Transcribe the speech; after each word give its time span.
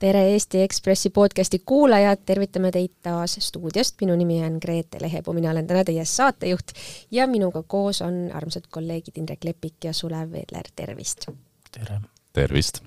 tere, 0.00 0.22
Eesti 0.32 0.62
Ekspressi 0.62 1.10
podcasti 1.10 1.58
kuulajad, 1.66 2.22
tervitame 2.26 2.70
teid 2.72 2.92
taas 3.04 3.36
stuudiost, 3.44 3.98
minu 4.00 4.16
nimi 4.16 4.38
on 4.44 4.56
Grete 4.62 4.98
Lehepuu, 5.00 5.34
mina 5.36 5.50
olen 5.52 5.66
täna 5.68 5.84
teie 5.84 6.04
saatejuht 6.08 6.72
ja 7.10 7.26
minuga 7.28 7.62
koos 7.62 8.00
on 8.02 8.30
armsad 8.34 8.70
kolleegid 8.72 9.20
Indrek 9.20 9.44
Lepik 9.44 9.84
ja 9.84 9.92
Sulev 9.92 10.32
Vedler, 10.32 10.72
tervist! 10.76 11.28
tere! 11.72 12.00
tervist! 12.32 12.80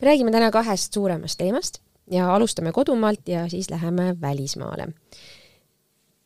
me 0.00 0.10
räägime 0.10 0.32
täna 0.32 0.50
kahest 0.52 0.92
suuremast 0.92 1.40
teemast 1.40 1.80
ja 2.10 2.28
alustame 2.34 2.72
kodumaalt 2.72 3.28
ja 3.28 3.48
siis 3.48 3.70
läheme 3.70 4.16
välismaale. 4.20 4.88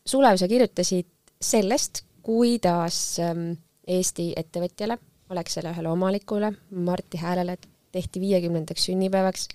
Sulev, 0.07 0.37
sa 0.37 0.49
kirjutasid 0.49 1.07
sellest, 1.41 2.03
kuidas 2.23 3.19
ähm, 3.23 3.53
Eesti 3.87 4.33
ettevõtjale, 4.37 4.99
Alexela 5.31 5.71
ühele 5.71 5.89
omanikule, 5.89 6.53
Martti 6.71 7.19
Häälele 7.19 7.59
tehti 7.93 8.21
viiekümnendaks 8.21 8.85
sünnipäevaks 8.85 9.49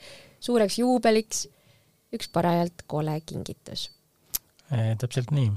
suureks 0.46 0.80
juubeliks 0.80 1.46
üks 2.16 2.30
parajalt 2.32 2.86
kole 2.88 3.18
kingitus. 3.26 3.90
Äh, 4.72 4.94
täpselt 5.02 5.34
nii. 5.36 5.52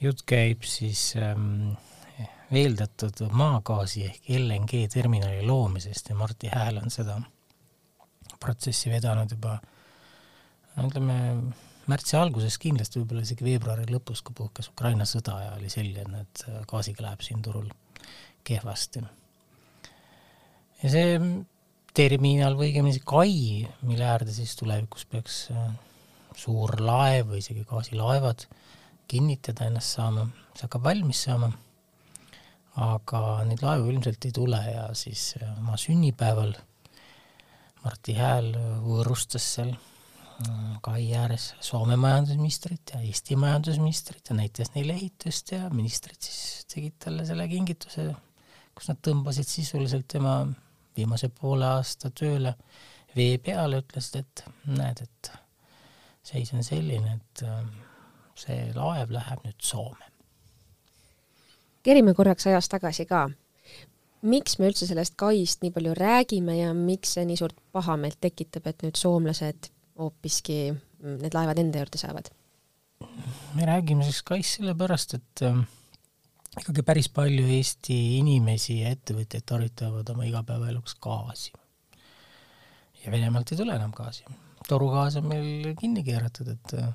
jutt 0.00 0.22
käib 0.30 0.62
siis 0.66 1.12
ähm, 1.18 1.74
veeldatud 2.52 3.24
maagaasi 3.34 4.04
ehk 4.06 4.30
LNG 4.38 4.84
terminali 4.92 5.42
loomisest 5.46 6.12
ja 6.12 6.16
Martti 6.18 6.50
Hääl 6.52 6.78
on 6.82 6.90
seda 6.94 7.18
protsessi 8.38 8.90
vedanud 8.90 9.34
juba 9.34 9.56
no 10.76 10.86
ütleme, 10.86 11.18
märtsi 11.90 12.16
alguses 12.18 12.58
kindlasti, 12.62 13.00
võib-olla 13.00 13.24
isegi 13.26 13.46
veebruari 13.46 13.88
lõpus, 13.90 14.22
kui 14.22 14.36
puhkes 14.38 14.70
Ukraina 14.70 15.06
sõda 15.08 15.38
ja 15.42 15.52
oli 15.56 15.70
selge, 15.72 16.04
et 16.20 16.44
gaasiga 16.70 17.08
läheb 17.08 17.24
siin 17.26 17.42
turul 17.42 17.66
kehvasti. 18.46 19.02
ja 20.82 20.90
see 20.92 21.16
terminal 21.98 22.54
või 22.58 22.70
õigemini 22.70 22.94
see 22.94 23.06
kai, 23.06 23.32
mille 23.86 24.06
äärde 24.06 24.34
siis 24.34 24.54
tulevikus 24.58 25.06
peaks 25.10 25.38
äh, 25.50 25.70
suur 26.38 26.76
laev 26.82 27.32
või 27.32 27.42
isegi 27.42 27.64
gaasilaevad 27.66 28.44
kinnitada 29.10 29.66
ennast 29.66 29.96
saama, 29.96 30.28
see 30.54 30.66
hakkab 30.66 30.84
valmis 30.84 31.24
saama, 31.26 31.50
aga 32.78 33.22
neid 33.48 33.64
laevu 33.64 33.90
ilmselt 33.90 34.28
ei 34.28 34.34
tule 34.36 34.60
ja 34.62 34.88
siis 34.98 35.32
äh, 35.40 35.50
oma 35.58 35.78
sünnipäeval 35.80 36.54
Martti 37.82 38.14
Hääl 38.18 38.52
võõrustas 38.84 39.48
seal 39.56 39.72
äh, 39.74 40.78
kai 40.84 41.08
ääres 41.18 41.50
Soome 41.64 41.98
majandusministrit 41.98 42.94
ja 42.94 43.02
Eesti 43.02 43.38
majandusministrit 43.40 44.30
ja 44.30 44.38
näitas 44.38 44.70
neile 44.76 44.94
ehitust 44.94 45.50
ja 45.56 45.66
ministrid 45.74 46.22
siis 46.22 46.70
tegid 46.70 47.00
talle 47.02 47.26
selle 47.26 47.50
kingituse, 47.50 48.12
kus 48.78 48.92
nad 48.92 49.02
tõmbasid 49.02 49.50
sisuliselt 49.50 50.06
tema 50.14 50.44
viimase 50.98 51.30
poole 51.32 51.66
aasta 51.78 52.10
tööle 52.10 52.54
vee 53.16 53.38
peale, 53.42 53.80
ütlesid, 53.82 54.20
et 54.22 54.44
näed, 54.68 55.02
et 55.06 55.30
seis 56.26 56.52
on 56.54 56.64
selline, 56.66 57.18
et 57.18 57.44
ähm, 57.46 57.72
see 58.38 58.68
laev 58.76 59.12
läheb 59.14 59.44
nüüd 59.46 59.60
Soome. 59.64 60.10
kerime 61.82 62.12
korraks 62.14 62.46
ajas 62.50 62.68
tagasi 62.68 63.06
ka. 63.08 63.28
miks 64.22 64.58
me 64.58 64.68
üldse 64.68 64.86
sellest 64.86 65.14
kaist 65.16 65.62
nii 65.62 65.72
palju 65.72 65.94
räägime 65.94 66.58
ja 66.58 66.74
miks 66.74 67.14
see 67.16 67.24
nii 67.24 67.38
suurt 67.38 67.56
pahameelt 67.72 68.18
tekitab, 68.20 68.66
et 68.66 68.82
nüüd 68.82 68.98
soomlased 68.98 69.70
hoopiski 69.98 70.58
need 71.02 71.34
laevad 71.34 71.58
enda 71.58 71.82
juurde 71.82 71.98
saavad? 71.98 72.30
me 73.54 73.66
räägime 73.66 74.04
sellest 74.04 74.26
kaist 74.26 74.58
sellepärast, 74.58 75.14
et 75.14 75.46
äh, 75.46 75.62
ikkagi 76.56 76.82
päris 76.86 77.08
palju 77.12 77.46
Eesti 77.58 77.96
inimesi 78.18 78.80
ja 78.80 78.92
ettevõtjaid 78.94 79.44
tarvitavad 79.46 80.12
oma 80.14 80.26
igapäevaeluks 80.28 80.96
gaasi. 81.02 81.52
ja 83.04 83.12
Venemaalt 83.12 83.52
ei 83.52 83.58
tule 83.58 83.74
enam 83.74 83.92
gaasi. 83.92 84.24
torugaas 84.68 85.16
on 85.16 85.28
meil 85.28 85.74
kinni 85.80 86.04
keeratud, 86.04 86.48
et 86.48 86.74
äh, 86.74 86.88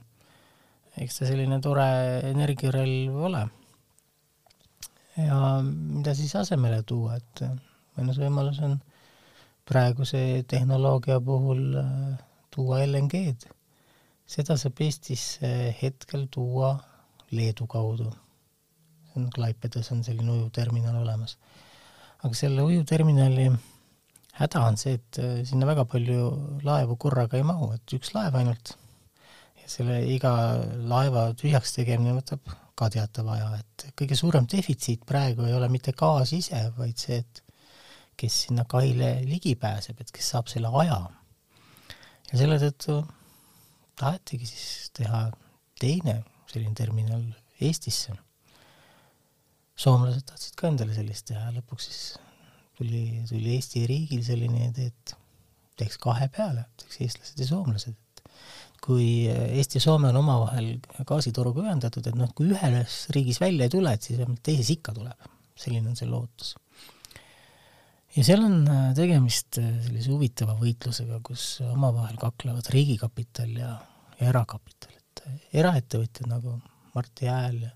eks 0.97 1.19
ta 1.19 1.30
selline 1.30 1.59
tore 1.62 1.86
energiarelv 2.31 3.19
ole. 3.30 3.47
ja 5.18 5.62
mida 5.63 6.16
siis 6.16 6.36
asemele 6.36 6.84
tuua, 6.84 7.16
et 7.22 7.46
äh, 7.46 7.53
ainus 7.97 8.18
võimalus 8.18 8.59
on 8.66 8.80
praeguse 9.69 10.44
tehnoloogia 10.47 11.22
puhul 11.22 11.78
äh, 11.78 12.18
tuua 12.50 12.81
LNG-d. 12.88 13.53
seda 14.25 14.58
saab 14.58 14.81
Eestisse 14.81 15.75
hetkel 15.81 16.28
tuua 16.31 16.75
Leedu 17.31 17.68
kaudu 17.68 18.12
on 19.18 19.29
Klaipedas 19.34 19.91
on 19.94 20.03
selline 20.06 20.31
ujuvterminal 20.31 20.97
olemas. 21.01 21.38
aga 22.24 22.34
selle 22.40 22.63
ujuvterminali 22.63 23.50
häda 24.40 24.66
on 24.68 24.78
see, 24.79 24.97
et 24.97 25.19
äh, 25.22 25.44
sinna 25.47 25.68
väga 25.69 25.85
palju 25.90 26.25
laevu 26.66 26.97
korraga 27.01 27.38
ei 27.38 27.46
mahu, 27.47 27.74
et 27.75 27.96
üks 27.97 28.13
laev 28.16 28.35
ainult. 28.40 28.75
ja 29.62 29.69
selle 29.72 30.01
iga 30.12 30.34
laeva 30.91 31.29
tühjaks 31.40 31.75
tegemine 31.78 32.16
võtab 32.18 32.56
ka 32.75 32.90
teatava 32.91 33.38
aja, 33.38 33.50
et 33.62 33.88
kõige 34.00 34.18
suurem 34.18 34.47
defitsiit 34.50 35.06
praegu 35.07 35.45
ei 35.47 35.53
ole 35.53 35.69
mitte 35.72 35.94
gaas 35.97 36.34
ise, 36.35 36.59
vaid 36.78 36.97
see, 37.00 37.22
et 37.22 37.44
kes 38.18 38.40
sinna 38.47 38.66
kaile 38.69 39.16
ligi 39.25 39.53
pääseb, 39.59 40.01
et 40.01 40.12
kes 40.13 40.34
saab 40.34 40.50
selle 40.51 40.74
aja. 40.81 41.00
ja 42.31 42.41
selle 42.41 42.59
tõttu 42.62 43.00
tahetigi 44.00 44.50
siis 44.50 44.91
teha 44.97 45.28
teine 45.80 46.22
selline 46.50 46.75
terminal 46.78 47.24
Eestisse 47.63 48.16
soomlased 49.79 50.25
tahtsid 50.29 50.56
ka 50.59 50.69
endale 50.69 50.94
sellist 50.95 51.28
teha 51.31 51.50
lõpuks 51.56 51.89
siis 51.89 52.03
tuli, 52.78 53.03
tuli 53.29 53.56
Eesti 53.57 53.85
riigil 53.89 54.23
selline 54.25 54.69
idee, 54.69 54.91
et 54.91 55.16
teeks 55.79 56.00
kahe 56.01 56.29
peale, 56.34 56.67
teeks 56.81 57.00
eestlased 57.06 57.41
ja 57.41 57.47
soomlased, 57.50 57.95
et 57.95 58.23
kui 58.83 59.07
Eesti 59.29 59.79
ja 59.79 59.85
Soome 59.85 60.12
on 60.12 60.19
omavahel 60.19 60.75
gaasitoruga 61.07 61.63
ühendatud, 61.63 62.06
et 62.09 62.17
noh, 62.19 62.31
kui 62.35 62.51
ühes 62.53 62.97
riigis 63.16 63.39
välja 63.41 63.67
ei 63.67 63.73
tule, 63.73 63.94
et 63.94 64.06
siis 64.06 64.19
vähemalt 64.19 64.44
teises 64.45 64.73
ikka 64.75 64.95
tuleb. 64.97 65.31
selline 65.56 65.91
on 65.91 65.95
see 65.95 66.09
lootus. 66.09 66.56
ja 68.16 68.23
seal 68.25 68.41
on 68.44 68.67
äh, 68.67 68.88
tegemist 68.97 69.59
äh, 69.62 69.69
sellise 69.85 70.12
huvitava 70.12 70.56
võitlusega, 70.57 71.19
kus 71.23 71.62
omavahel 71.66 72.17
kaklevad 72.17 72.69
riigikapital 72.73 73.53
ja, 73.57 73.78
ja 74.19 74.29
erakapital, 74.33 74.97
et 74.97 75.23
äh, 75.28 75.39
eraettevõtjad 75.62 76.29
nagu 76.29 76.57
Martti 76.94 77.29
Hääl 77.29 77.62
ja 77.63 77.72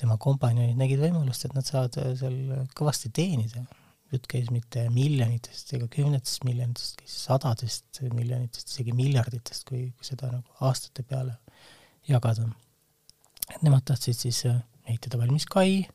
tema 0.00 0.16
kompanjonid 0.20 0.78
nägid 0.78 1.00
võimalust, 1.02 1.46
et 1.46 1.54
nad 1.56 1.66
saavad 1.66 1.98
äh, 2.02 2.10
seal 2.18 2.66
kõvasti 2.78 3.12
teenida. 3.14 3.64
jutt 4.12 4.26
käis 4.28 4.50
mitte 4.52 4.82
miljonitest 4.92 5.70
ega 5.72 5.86
kümnetest 5.88 6.42
miljonitest, 6.44 6.98
käis 7.00 7.14
sadadest 7.24 8.02
miljonitest, 8.12 8.68
isegi 8.68 8.92
miljarditest, 8.92 9.64
kui, 9.64 9.86
kui 9.96 10.04
seda 10.04 10.28
nagu 10.34 10.58
aastate 10.60 11.02
peale 11.02 11.38
jagada. 12.08 12.48
nemad 13.62 13.86
tahtsid 13.88 14.18
siis 14.18 14.44
äh, 14.46 14.60
ehitada 14.88 15.18
valmis 15.18 15.46
kai, 15.46 15.86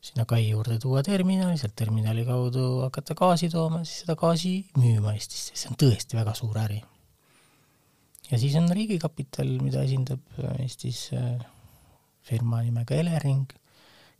sinna 0.00 0.24
kai 0.28 0.48
juurde 0.48 0.78
tuua 0.82 1.02
terminali, 1.06 1.58
sealt 1.60 1.76
terminali 1.76 2.24
kaudu 2.24 2.80
hakata 2.86 3.14
gaasi 3.14 3.50
tooma, 3.52 3.84
siis 3.84 4.04
seda 4.04 4.16
gaasi 4.18 4.54
müüma 4.80 5.14
Eestisse, 5.14 5.54
see 5.54 5.70
on 5.70 5.78
tõesti 5.80 6.18
väga 6.18 6.34
suur 6.34 6.58
äri. 6.58 6.82
ja 8.30 8.38
siis 8.38 8.56
on 8.58 8.70
riigikapital, 8.72 9.56
mida 9.62 9.86
esindab 9.86 10.22
äh, 10.38 10.62
Eestis 10.64 11.08
firma 12.26 12.62
nimega 12.64 12.96
Elering, 13.00 13.50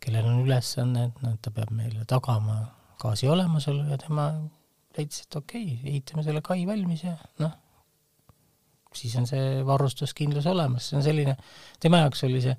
kellel 0.00 0.28
on 0.30 0.44
ülesanne, 0.44 1.08
et 1.10 1.24
noh, 1.24 1.36
ta 1.42 1.52
peab 1.54 1.72
meile 1.76 2.06
tagama 2.08 2.60
gaasi 3.00 3.28
olemasolu 3.28 3.88
ja 3.90 3.98
tema 4.00 4.30
leidis, 4.96 5.24
et 5.24 5.36
okei 5.36 5.66
okay,, 5.74 5.90
ehitame 5.92 6.24
selle 6.26 6.42
kai 6.44 6.62
valmis 6.68 7.04
ja 7.04 7.16
noh, 7.40 7.52
siis 8.96 9.14
on 9.20 9.28
see 9.28 9.60
varustuskindlus 9.66 10.48
olemas, 10.50 10.90
see 10.90 10.98
on 10.98 11.04
selline, 11.06 11.36
tema 11.82 12.02
jaoks 12.04 12.24
oli 12.28 12.42
see 12.44 12.56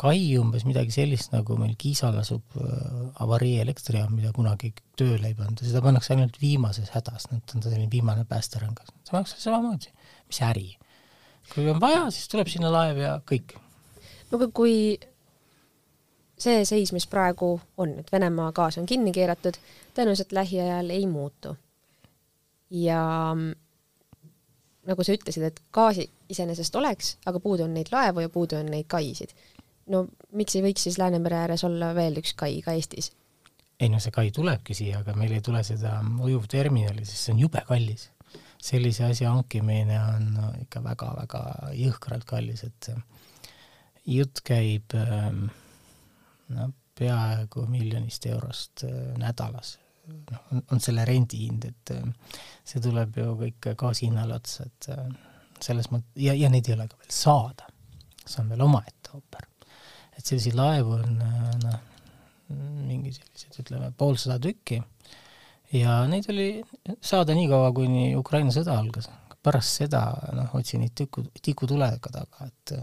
kai 0.00 0.18
umbes 0.40 0.64
midagi 0.66 0.90
sellist, 0.94 1.30
nagu 1.34 1.56
meil 1.58 1.76
Kiisal 1.78 2.16
asub 2.18 2.56
äh, 2.58 3.10
avarii 3.22 3.60
elektrijaam, 3.62 4.14
mida 4.16 4.32
kunagi 4.34 4.72
tööle 4.98 5.30
ei 5.30 5.36
panda, 5.38 5.62
seda 5.62 5.82
pannakse 5.84 6.14
ainult 6.16 6.40
viimases 6.42 6.90
hädas, 6.94 7.28
noh, 7.30 7.42
ta 7.46 7.58
on 7.58 7.66
selline 7.66 7.86
viimane 7.92 8.26
päästerõngas. 8.30 8.90
tema 9.06 9.22
jaoks 9.22 9.36
oli 9.36 9.46
samamoodi, 9.46 9.92
mis 10.30 10.40
äri. 10.48 10.66
kui 11.52 11.68
on 11.70 11.78
vaja, 11.80 12.08
siis 12.10 12.26
tuleb 12.32 12.50
sinna 12.50 12.72
laev 12.72 12.98
ja 12.98 13.14
kõik, 13.30 13.54
no 14.30 14.38
aga 14.38 14.48
kui 14.54 14.98
see 16.38 16.64
seis, 16.64 16.92
mis 16.92 17.06
praegu 17.06 17.60
on, 17.78 17.98
et 18.00 18.12
Venemaa 18.12 18.52
gaas 18.52 18.78
on 18.78 18.86
kinni 18.86 19.12
keeratud, 19.14 19.58
tõenäoliselt 19.94 20.32
lähiajal 20.32 20.90
ei 20.90 21.06
muutu. 21.06 21.56
ja 22.70 23.00
nagu 24.86 25.04
sa 25.04 25.14
ütlesid, 25.14 25.44
et 25.46 25.60
gaasi 25.72 26.08
iseenesest 26.28 26.76
oleks, 26.76 27.16
aga 27.26 27.40
puudu 27.40 27.64
on 27.64 27.74
neid 27.74 27.92
laevu 27.92 28.24
ja 28.24 28.28
puudu 28.28 28.56
on 28.58 28.72
neid 28.72 28.88
kaisid. 28.88 29.34
no 29.86 30.06
miks 30.32 30.56
ei 30.56 30.64
võiks 30.64 30.88
siis 30.88 30.98
Läänemere 30.98 31.36
ääres 31.36 31.64
olla 31.64 31.94
veel 31.94 32.18
üks 32.20 32.34
kai 32.36 32.60
ka 32.64 32.72
Eestis? 32.72 33.12
ei 33.80 33.88
no 33.90 34.00
see 34.00 34.14
kai 34.14 34.30
tulebki 34.30 34.74
siia, 34.74 35.00
aga 35.02 35.14
meil 35.18 35.32
ei 35.34 35.42
tule 35.44 35.62
seda 35.66 35.98
ujuvterminali, 36.22 37.04
sest 37.04 37.26
see 37.26 37.34
on 37.34 37.42
jube 37.46 37.62
kallis. 37.68 38.10
sellise 38.64 39.04
asja 39.04 39.30
hankimine 39.30 39.98
on 40.00 40.28
ikka 40.62 40.82
väga-väga 40.84 41.42
jõhkralt 41.76 42.24
kallis, 42.24 42.64
et 42.64 42.90
jutt 44.06 44.42
käib 44.44 44.94
ähm, 44.98 45.46
no 46.52 46.68
peaaegu 46.98 47.66
miljonist 47.70 48.26
eurost 48.30 48.84
äh, 48.86 49.14
nädalas 49.18 49.78
noh, 50.30 50.42
on, 50.52 50.62
on 50.72 50.82
selle 50.82 51.04
rendihind, 51.08 51.64
et 51.70 51.94
äh, 51.94 52.34
see 52.66 52.82
tuleb 52.84 53.16
ju 53.18 53.34
kõik 53.40 53.70
gaasi 53.80 54.08
hinnale 54.08 54.36
otsa, 54.38 54.68
et 54.68 54.90
äh, 54.94 55.08
selles 55.64 55.90
mõttes, 55.92 56.12
ja, 56.20 56.36
ja 56.36 56.50
neid 56.52 56.68
ei 56.68 56.76
ole 56.76 56.86
ka 56.90 57.00
veel 57.00 57.14
saada. 57.14 57.70
see 58.24 58.40
on 58.42 58.52
veel 58.52 58.64
omaette 58.64 59.16
ooper. 59.16 59.48
et 60.16 60.24
selliseid 60.24 60.56
laevu 60.56 60.98
on 61.00 61.18
noh, 61.64 61.80
mingi 62.84 63.12
sellised, 63.16 63.56
ütleme, 63.64 63.90
poolsada 63.98 64.38
tükki 64.38 64.82
ja 65.74 66.02
neid 66.08 66.28
oli 66.30 66.48
saada 67.00 67.34
nii 67.34 67.48
kaua, 67.50 67.72
kuni 67.74 68.14
Ukraina 68.16 68.52
sõda 68.54 68.78
algas. 68.78 69.08
pärast 69.42 69.80
seda 69.80 70.04
noh, 70.36 70.54
otsin 70.56 70.84
neid 70.84 70.94
tiku, 70.96 71.26
tikutulega 71.42 72.12
taga, 72.12 72.46
et 72.46 72.76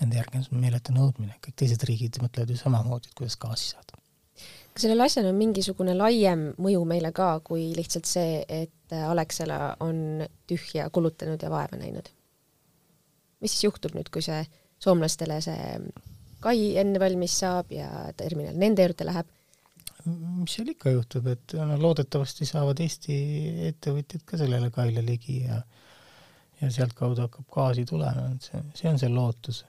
nende 0.00 0.18
järgi 0.20 0.42
on 0.42 0.60
meeletu 0.62 0.94
nõudmine, 0.94 1.38
kõik 1.44 1.56
teised 1.58 1.84
riigid 1.88 2.20
mõtlevad 2.22 2.52
ju 2.52 2.58
samamoodi, 2.60 3.10
et 3.10 3.18
kuidas 3.18 3.38
gaasi 3.40 3.72
saada 3.74 3.98
kas 4.78 4.84
sellel 4.84 5.02
asjal 5.02 5.26
on 5.26 5.34
mingisugune 5.34 5.94
laiem 5.98 6.52
mõju 6.62 6.84
meile 6.86 7.10
ka, 7.10 7.40
kui 7.42 7.72
lihtsalt 7.74 8.06
see, 8.06 8.44
et 8.46 8.94
Alexela 8.94 9.72
on 9.82 10.22
tühja 10.46 10.86
kulutanud 10.94 11.42
ja 11.42 11.50
vaeva 11.50 11.80
näinud? 11.80 12.12
mis 13.42 13.54
siis 13.54 13.66
juhtub 13.68 13.94
nüüd, 13.94 14.06
kui 14.14 14.22
see 14.22 14.38
soomlastele 14.82 15.40
see 15.42 15.80
kai 16.42 16.76
enne 16.78 17.00
valmis 17.02 17.34
saab 17.42 17.74
ja 17.74 17.88
terminal 18.18 18.54
nende 18.58 18.86
juurde 18.86 19.08
läheb? 19.08 19.34
mis 20.06 20.54
seal 20.54 20.70
ikka 20.70 20.94
juhtub, 20.94 21.26
et 21.34 21.56
no 21.58 21.80
loodetavasti 21.82 22.46
saavad 22.46 22.78
Eesti 22.84 23.16
ettevõtjad 23.72 24.22
ka 24.28 24.38
sellele 24.40 24.70
kaile 24.74 25.02
ligi 25.02 25.42
ja 25.48 25.58
ja 26.62 26.70
sealtkaudu 26.74 27.22
hakkab 27.22 27.46
gaasi 27.54 27.84
tulema, 27.86 28.30
et 28.34 28.46
see, 28.46 28.62
see 28.74 28.88
on 28.90 28.96
see 28.98 29.10
lootus. 29.12 29.60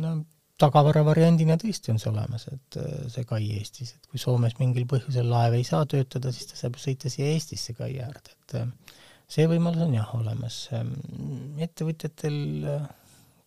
No 0.00 0.16
tagavaravariandina 0.60 1.56
tõesti 1.58 1.92
on 1.92 2.00
see 2.00 2.10
olemas, 2.12 2.46
et 2.52 2.78
äh, 2.78 3.06
see 3.12 3.26
kai 3.28 3.42
Eestis, 3.56 3.94
et 3.96 4.06
kui 4.10 4.20
Soomes 4.22 4.54
mingil 4.60 4.86
põhjusel 4.90 5.26
laev 5.30 5.56
ei 5.58 5.66
saa 5.66 5.86
töötada, 5.90 6.32
siis 6.34 6.50
ta 6.50 6.58
saab 6.58 6.78
sõita 6.80 7.10
siia 7.12 7.32
Eestisse 7.32 7.74
kai 7.78 7.96
äärde, 8.02 8.36
et 8.36 8.56
äh, 8.60 8.94
see 9.30 9.48
võimalus 9.50 9.86
on 9.86 9.96
jah 9.96 10.14
olemas. 10.16 10.60
Ähm, 10.76 10.94
ettevõtjatel 11.64 12.38
äh, 12.70 12.86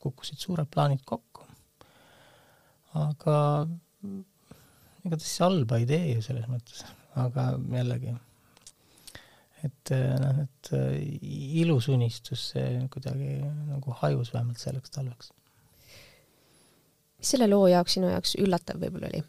kukkusid 0.04 0.44
suured 0.44 0.70
plaanid 0.74 1.04
kokku, 1.08 1.48
aga 2.98 3.38
ega 5.08 5.16
ta 5.16 5.24
siis 5.24 5.40
halba 5.46 5.80
ei 5.80 5.88
tee 5.90 6.14
ju 6.18 6.24
selles 6.26 6.48
mõttes, 6.52 6.84
aga 7.18 7.50
jällegi, 7.72 8.14
et 9.66 9.92
noh, 10.22 10.44
et 10.44 10.70
ilus 11.64 11.88
unistus, 11.92 12.52
see 12.52 12.84
kuidagi 12.94 13.40
nagu 13.72 13.96
hajus 14.04 14.34
vähemalt 14.36 14.62
selleks 14.62 14.94
talveks 14.94 15.32
mis 17.18 17.34
selle 17.34 17.50
loo 17.50 17.68
jaoks 17.72 17.98
sinu 17.98 18.12
jaoks 18.12 18.38
üllatav 18.42 18.80
võib-olla 18.82 19.10
oli? 19.12 19.24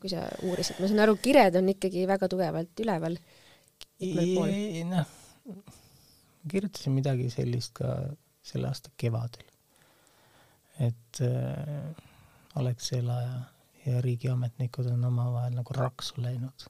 kui 0.00 0.08
sa 0.08 0.24
uurisid, 0.48 0.78
ma 0.80 0.88
saan 0.88 1.02
aru, 1.04 1.18
kired 1.20 1.58
on 1.60 1.68
ikkagi 1.74 2.06
väga 2.08 2.28
tugevalt 2.32 2.80
üleval. 2.80 3.18
noh, 4.88 5.10
kirjutasin 6.48 6.94
midagi 6.96 7.28
sellist 7.32 7.74
ka 7.76 7.92
selle 8.50 8.70
aasta 8.70 8.92
kevadel. 8.96 9.44
et 10.80 11.20
äh, 11.20 11.90
Alexela 12.56 13.18
ja, 13.20 13.40
ja 13.84 14.00
riigiametnikud 14.00 14.88
on 14.90 15.04
omavahel 15.04 15.52
nagu 15.58 15.76
raksu 15.76 16.22
läinud. 16.24 16.64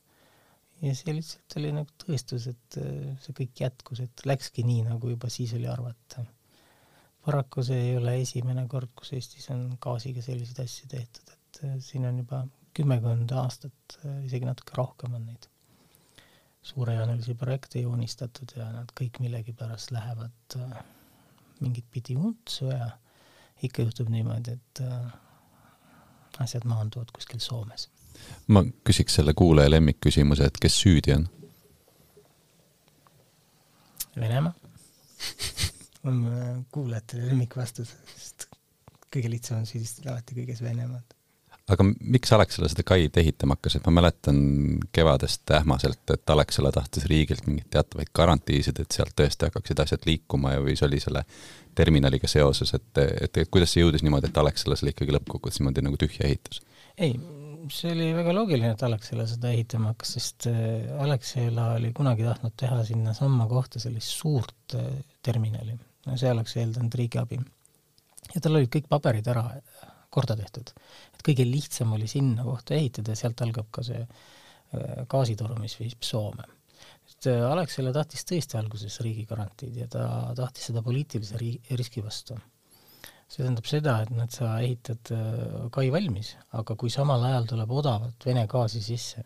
ja 0.83 0.97
see 0.99 1.15
lihtsalt 1.15 1.59
oli 1.63 1.71
nagu 1.77 2.03
tõestus, 2.03 2.51
et 2.51 2.81
äh, 2.83 3.15
see 3.23 3.37
kõik 3.45 3.63
jätkus, 3.63 4.03
et 4.03 4.27
läkski 4.27 4.67
nii, 4.67 4.89
nagu 4.91 5.15
juba 5.15 5.31
siis 5.31 5.55
oli 5.55 5.71
arvata 5.71 6.27
paraku 7.25 7.65
see 7.65 7.81
ei 7.91 7.97
ole 7.99 8.17
esimene 8.23 8.67
kord, 8.69 8.93
kus 8.97 9.13
Eestis 9.17 9.51
on 9.53 9.67
gaasiga 9.83 10.23
selliseid 10.25 10.63
asju 10.65 10.89
tehtud, 10.91 11.33
et 11.35 11.63
äh, 11.67 11.77
siin 11.85 12.07
on 12.09 12.23
juba 12.23 12.45
kümmekond 12.77 13.33
aastat, 13.37 13.99
äh, 14.05 14.23
isegi 14.27 14.49
natuke 14.49 14.77
rohkem 14.79 15.17
on 15.19 15.27
neid 15.29 15.49
suurejoonelisi 16.71 17.35
projekte 17.41 17.81
joonistatud 17.81 18.53
ja 18.57 18.67
nad 18.73 18.91
kõik 18.97 19.21
millegipärast 19.25 19.93
lähevad 19.97 20.59
äh, 20.61 20.83
mingit 21.61 21.89
pidi 21.93 22.17
untsu 22.17 22.71
ja 22.73 22.91
ikka 23.65 23.85
juhtub 23.85 24.09
niimoodi, 24.09 24.55
et 24.57 24.81
asjad 26.41 26.65
maanduvad 26.65 27.11
kuskil 27.13 27.43
Soomes. 27.45 27.91
ma 28.49 28.63
küsiks 28.89 29.19
selle 29.19 29.35
kuulaja 29.37 29.75
lemmikküsimuse, 29.75 30.49
et 30.49 30.61
kes 30.61 30.79
süüdi 30.81 31.13
on? 31.19 31.27
Venemaa 34.17 34.55
on 36.05 36.25
äh, 36.27 36.51
kuulajatele 36.73 37.29
lemmikvastus, 37.31 37.95
sest 38.15 38.49
kõige 39.11 39.31
lihtsam 39.33 39.61
on 39.61 39.67
süüdistada 39.69 40.15
alati 40.15 40.37
kõiges 40.37 40.63
Venemaad. 40.65 41.17
aga 41.71 41.85
miks 41.87 42.33
Alexela 42.35 42.69
seda 42.71 42.83
kaid 42.87 43.17
ehitama 43.21 43.57
hakkas, 43.57 43.77
et 43.79 43.85
ma 43.87 43.93
mäletan 44.01 44.39
kevadest 44.93 45.51
ähmaselt, 45.55 46.03
et 46.15 46.31
Alexela 46.35 46.73
tahtis 46.75 47.07
riigilt 47.11 47.47
mingeid 47.47 47.71
teatavaid 47.75 48.11
garantiisid, 48.15 48.81
et 48.81 48.97
sealt 48.97 49.15
tõesti 49.19 49.47
hakkaksid 49.49 49.83
asjad 49.85 50.07
liikuma 50.07 50.57
ja 50.57 50.63
või 50.65 50.79
see 50.79 50.89
oli 50.89 51.03
selle 51.03 51.25
terminaliga 51.79 52.31
seoses, 52.31 52.75
et, 52.75 53.03
et, 53.03 53.43
et 53.45 53.51
kuidas 53.51 53.75
see 53.75 53.85
jõudis 53.85 54.07
niimoodi, 54.07 54.31
et 54.31 54.41
Alexela 54.43 54.79
selle 54.79 54.95
ikkagi 54.95 55.15
lõppkokkuvõttes 55.19 55.63
niimoodi 55.63 55.87
nagu 55.87 56.01
tühja 56.01 56.27
ehitas? 56.31 56.63
ei, 57.01 57.15
see 57.73 57.93
oli 57.95 58.09
väga 58.17 58.35
loogiline, 58.35 58.73
et 58.75 58.83
Alexela 58.87 59.27
seda 59.31 59.53
ehitama 59.55 59.93
hakkas, 59.93 60.17
sest 60.17 60.51
äh, 60.51 60.91
Alexela 61.03 61.75
oli 61.77 61.93
kunagi 61.97 62.27
tahtnud 62.27 62.57
teha 62.59 62.83
sinnasamma 62.89 63.47
kohta 63.51 63.83
sellist 63.83 64.19
suurt 64.23 64.79
äh, 64.79 64.91
terminali 65.23 65.79
no 66.07 66.17
see 66.21 66.31
oleks 66.33 66.57
eeldanud 66.57 66.95
riigiabi. 66.97 67.41
ja 68.35 68.41
tal 68.41 68.57
olid 68.57 68.71
kõik 68.73 68.89
paberid 68.89 69.27
ära 69.29 69.47
korda 70.11 70.37
tehtud. 70.39 70.73
et 71.15 71.25
kõige 71.27 71.47
lihtsam 71.47 71.93
oli 71.97 72.09
sinna 72.11 72.45
kohta 72.47 72.77
ehitada 72.77 73.15
ja 73.15 73.23
sealt 73.23 73.43
algab 73.47 73.71
ka 73.71 73.85
see 73.87 74.01
äh, 74.01 75.05
gaasitoru, 75.11 75.59
mis 75.63 75.77
viib 75.81 76.03
Soome. 76.07 76.47
et 77.11 77.31
äh, 77.31 77.45
Alexela 77.51 77.93
tahtis 77.97 78.27
tõesti 78.29 78.59
alguses 78.61 79.01
riigi 79.05 79.27
garantiid 79.31 79.77
ja 79.83 79.91
ta 79.91 80.07
tahtis 80.37 80.71
seda 80.71 80.83
poliitilise 80.87 81.39
ri-, 81.41 81.61
riski 81.79 82.03
vastu. 82.05 82.39
see 83.31 83.45
tähendab 83.45 83.67
seda, 83.71 84.01
et 84.03 84.11
nad, 84.11 84.33
sa 84.35 84.57
ehitad 84.59 85.15
äh, 85.15 85.71
kai 85.75 85.89
valmis, 85.95 86.35
aga 86.59 86.77
kui 86.77 86.91
samal 86.91 87.25
ajal 87.31 87.51
tuleb 87.55 87.79
odavat 87.83 88.27
Vene 88.27 88.47
gaasi 88.51 88.83
sisse, 88.83 89.25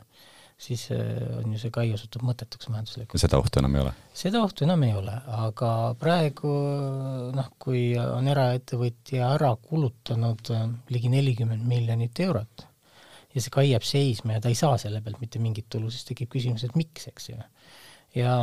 siis 0.59 0.87
äh, 0.95 0.99
on 1.39 1.53
ju 1.53 1.61
see 1.61 1.73
kai 1.75 1.89
osutub 1.95 2.23
mõttetuks 2.27 2.71
majanduslikult. 2.71 3.21
seda 3.21 3.39
ohtu 3.43 3.61
enam 3.61 3.75
ei 3.75 3.83
ole? 3.83 3.95
seda 4.17 4.43
ohtu 4.45 4.67
enam 4.67 4.85
ei 4.87 4.95
ole, 4.97 5.15
aga 5.39 5.71
praegu 6.01 6.53
noh, 7.35 7.51
kui 7.59 7.87
on 7.99 8.31
eraettevõtja 8.31 9.33
ära 9.35 9.55
kulutanud 9.61 10.53
äh, 10.55 10.69
ligi 10.95 11.11
nelikümmend 11.13 11.67
miljonit 11.69 12.23
eurot 12.27 12.67
ja 13.35 13.43
see 13.43 13.55
kai 13.55 13.69
jääb 13.73 13.87
seisma 13.87 14.37
ja 14.39 14.45
ta 14.45 14.53
ei 14.53 14.59
saa 14.59 14.79
selle 14.81 15.03
pealt 15.03 15.19
mitte 15.23 15.43
mingit 15.43 15.69
tulu, 15.73 15.91
siis 15.91 16.07
tekib 16.07 16.31
küsimus, 16.37 16.67
et 16.67 16.79
miks, 16.79 17.09
eks 17.11 17.33
ju. 17.33 17.41
ja 18.15 18.37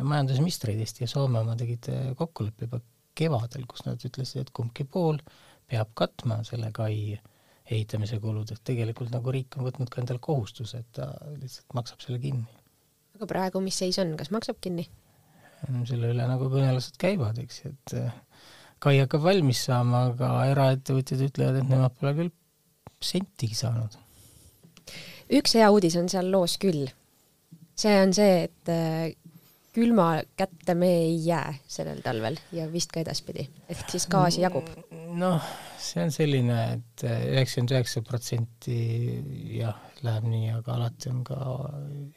majandusministrid 0.00 0.80
Eesti 0.80 1.04
ja 1.04 1.10
Soome 1.10 1.42
oma 1.42 1.52
tegid 1.60 1.90
kokkuleppe 2.16 2.66
juba 2.66 2.80
kevadel, 3.14 3.66
kus 3.68 3.84
nad 3.84 4.00
ütlesid, 4.00 4.46
et 4.46 4.54
kumbki 4.56 4.86
pool 4.88 5.20
peab 5.68 5.92
katma 5.94 6.40
selle 6.48 6.70
kai 6.74 6.94
äh, 7.18 7.29
ehitamise 7.70 8.18
kulud, 8.22 8.50
et 8.50 8.62
tegelikult 8.66 9.12
nagu 9.14 9.34
riik 9.34 9.56
on 9.58 9.66
võtnud 9.68 9.90
ka 9.92 10.02
endale 10.02 10.22
kohustuse, 10.22 10.82
et 10.82 10.90
ta 10.98 11.10
lihtsalt 11.36 11.76
maksab 11.76 12.02
selle 12.04 12.18
kinni. 12.22 12.48
aga 13.16 13.28
praegu, 13.30 13.62
mis 13.62 13.78
seis 13.82 13.98
on, 14.02 14.16
kas 14.18 14.32
maksab 14.34 14.58
kinni? 14.62 14.88
selle 15.88 16.14
üle 16.14 16.24
nagu 16.24 16.48
kõnelused 16.48 16.96
käivad, 17.00 17.36
eks, 17.42 17.58
et 17.68 17.94
eh, 17.98 18.12
kai 18.80 18.96
hakkab 19.02 19.26
valmis 19.26 19.60
saama, 19.66 20.06
aga 20.08 20.30
eraettevõtjad 20.54 21.26
ütlevad, 21.26 21.58
et 21.60 21.68
nemad 21.68 21.98
pole 22.00 22.14
küll 22.16 22.30
sentigi 23.04 23.58
saanud. 23.58 23.98
üks 25.36 25.56
hea 25.60 25.68
uudis 25.70 25.98
on 26.00 26.08
seal 26.08 26.30
loos 26.32 26.56
küll. 26.60 26.88
see 27.76 27.96
on 28.00 28.16
see, 28.16 28.46
et 28.48 28.72
eh, 28.72 29.12
külma 29.76 30.22
kätte 30.36 30.74
me 30.74 30.88
ei 31.04 31.18
jää 31.26 31.58
sellel 31.68 32.00
talvel 32.02 32.40
ja 32.56 32.66
vist 32.72 32.90
ka 32.92 33.04
edaspidi, 33.04 33.46
ehk 33.68 33.84
siis 33.92 34.08
gaasi 34.10 34.48
jagub. 34.48 34.72
noh 35.20 35.44
see 35.80 36.04
on 36.04 36.12
selline 36.14 36.56
et, 36.76 37.04
et 37.04 37.32
üheksakümmend 37.34 37.74
üheksa 37.74 38.02
protsenti 38.06 38.76
jah, 39.56 39.78
läheb 40.04 40.28
nii, 40.30 40.52
aga 40.58 40.76
alati 40.76 41.10
on 41.12 41.24
ka 41.26 41.38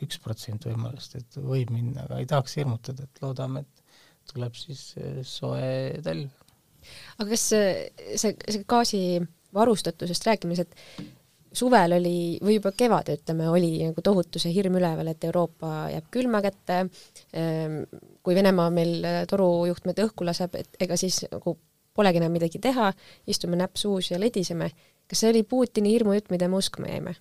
üks 0.04 0.20
protsent 0.24 0.68
võimalust, 0.70 1.18
et 1.20 1.40
võib 1.40 1.74
minna, 1.74 2.06
aga 2.06 2.22
ei 2.22 2.30
tahaks 2.30 2.58
hirmutada, 2.60 3.08
et 3.08 3.24
loodame, 3.24 3.64
et 3.64 4.32
tuleb 4.34 4.56
siis 4.58 4.86
eh, 5.00 5.20
soe 5.28 5.66
talv. 6.06 6.30
aga 7.18 7.28
kas 7.32 7.50
see, 7.54 7.74
see 8.20 8.64
gaasi 8.70 9.02
varustatusest 9.54 10.30
rääkides, 10.30 10.64
et 10.64 11.12
suvel 11.54 11.98
oli, 12.00 12.40
või 12.42 12.58
juba 12.58 12.72
kevad, 12.76 13.12
ütleme, 13.14 13.50
oli 13.54 13.76
nagu 13.86 14.02
tohutu 14.06 14.42
see 14.42 14.54
hirm 14.56 14.80
üleval, 14.80 15.12
et 15.12 15.28
Euroopa 15.28 15.90
jääb 15.94 16.08
külma 16.14 16.42
kätte, 16.42 16.80
ehm, 17.36 17.84
kui 18.26 18.36
Venemaa 18.36 18.72
meil 18.74 19.06
torujuhtmed 19.30 20.02
õhku 20.08 20.26
laseb, 20.26 20.58
et 20.58 20.82
ega 20.82 20.98
siis 20.98 21.22
nagu 21.30 21.58
polegi 21.94 22.22
enam 22.22 22.34
midagi 22.34 22.62
teha, 22.64 22.92
istume 23.30 23.60
näpp 23.60 23.78
suus 23.80 24.12
ja 24.12 24.20
lediseme. 24.20 24.72
kas 25.08 25.20
see 25.20 25.30
oli 25.34 25.44
Putini 25.44 25.92
hirmujutt, 25.94 26.32
mida 26.32 26.48
me 26.48 26.58
uskuma 26.58 26.90
jäime? 26.90 27.16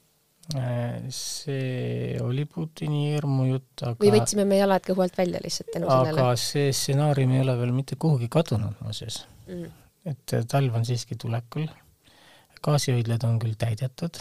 Äh, 0.56 1.02
see 1.14 2.16
oli 2.22 2.44
Putini 2.50 3.12
hirmujutt, 3.12 3.84
aga 3.84 4.02
või 4.02 4.10
võtsime 4.16 4.46
me 4.48 4.58
jalad 4.58 4.82
kõhu 4.86 5.04
alt 5.04 5.18
välja 5.18 5.38
lihtsalt 5.42 5.70
tänu 5.74 5.90
sellele? 5.90 6.24
aga 6.24 6.40
see 6.40 6.72
stsenaarium 6.74 7.36
ei 7.36 7.44
ole 7.44 7.54
veel 7.60 7.74
mitte 7.76 7.98
kuhugi 8.00 8.26
kadunud 8.32 8.80
muuseas 8.82 9.20
mm.. 9.46 9.70
et 10.10 10.34
talv 10.50 10.80
on 10.80 10.86
siiski 10.88 11.14
tulekul, 11.14 11.68
gaasihoidlad 12.66 13.22
on 13.28 13.38
küll 13.42 13.54
täidetud, 13.58 14.18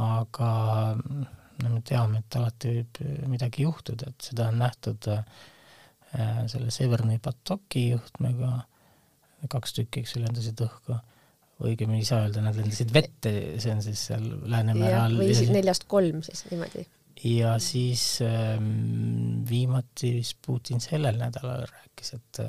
aga 0.00 0.50
no 0.96 1.74
me 1.74 1.82
teame, 1.86 2.22
et 2.24 2.40
alati 2.40 2.72
võib 2.78 3.00
midagi 3.28 3.66
juhtuda, 3.66 4.10
et 4.14 4.30
seda 4.30 4.48
on 4.48 4.60
nähtud 4.62 5.10
äh, 5.12 5.24
selle 6.50 6.72
Severni 6.74 7.20
Patoki 7.22 7.90
juhtmega, 7.90 8.62
kaks 9.48 9.76
tükki, 9.76 10.02
eks 10.02 10.16
ju, 10.16 10.22
lendasid 10.24 10.60
õhku, 10.64 10.96
õigemini 11.64 12.02
ei 12.02 12.08
saa 12.08 12.24
öelda, 12.24 12.42
nad 12.44 12.56
lendasid 12.58 12.92
vette, 12.94 13.32
see 13.62 13.74
on 13.74 13.82
siis 13.84 14.06
seal 14.10 14.26
Läänemere 14.50 14.96
all. 15.00 15.18
või 15.20 15.36
siis 15.36 15.52
neljast 15.52 15.86
kolm 15.90 16.22
siis 16.26 16.44
niimoodi. 16.50 16.86
ja 17.30 17.56
siis 17.62 18.04
ähm, 18.24 19.42
viimati 19.48 20.14
vist 20.18 20.38
Putin 20.46 20.80
sellel 20.84 21.20
nädalal 21.20 21.66
rääkis, 21.68 22.14
et 22.18 22.44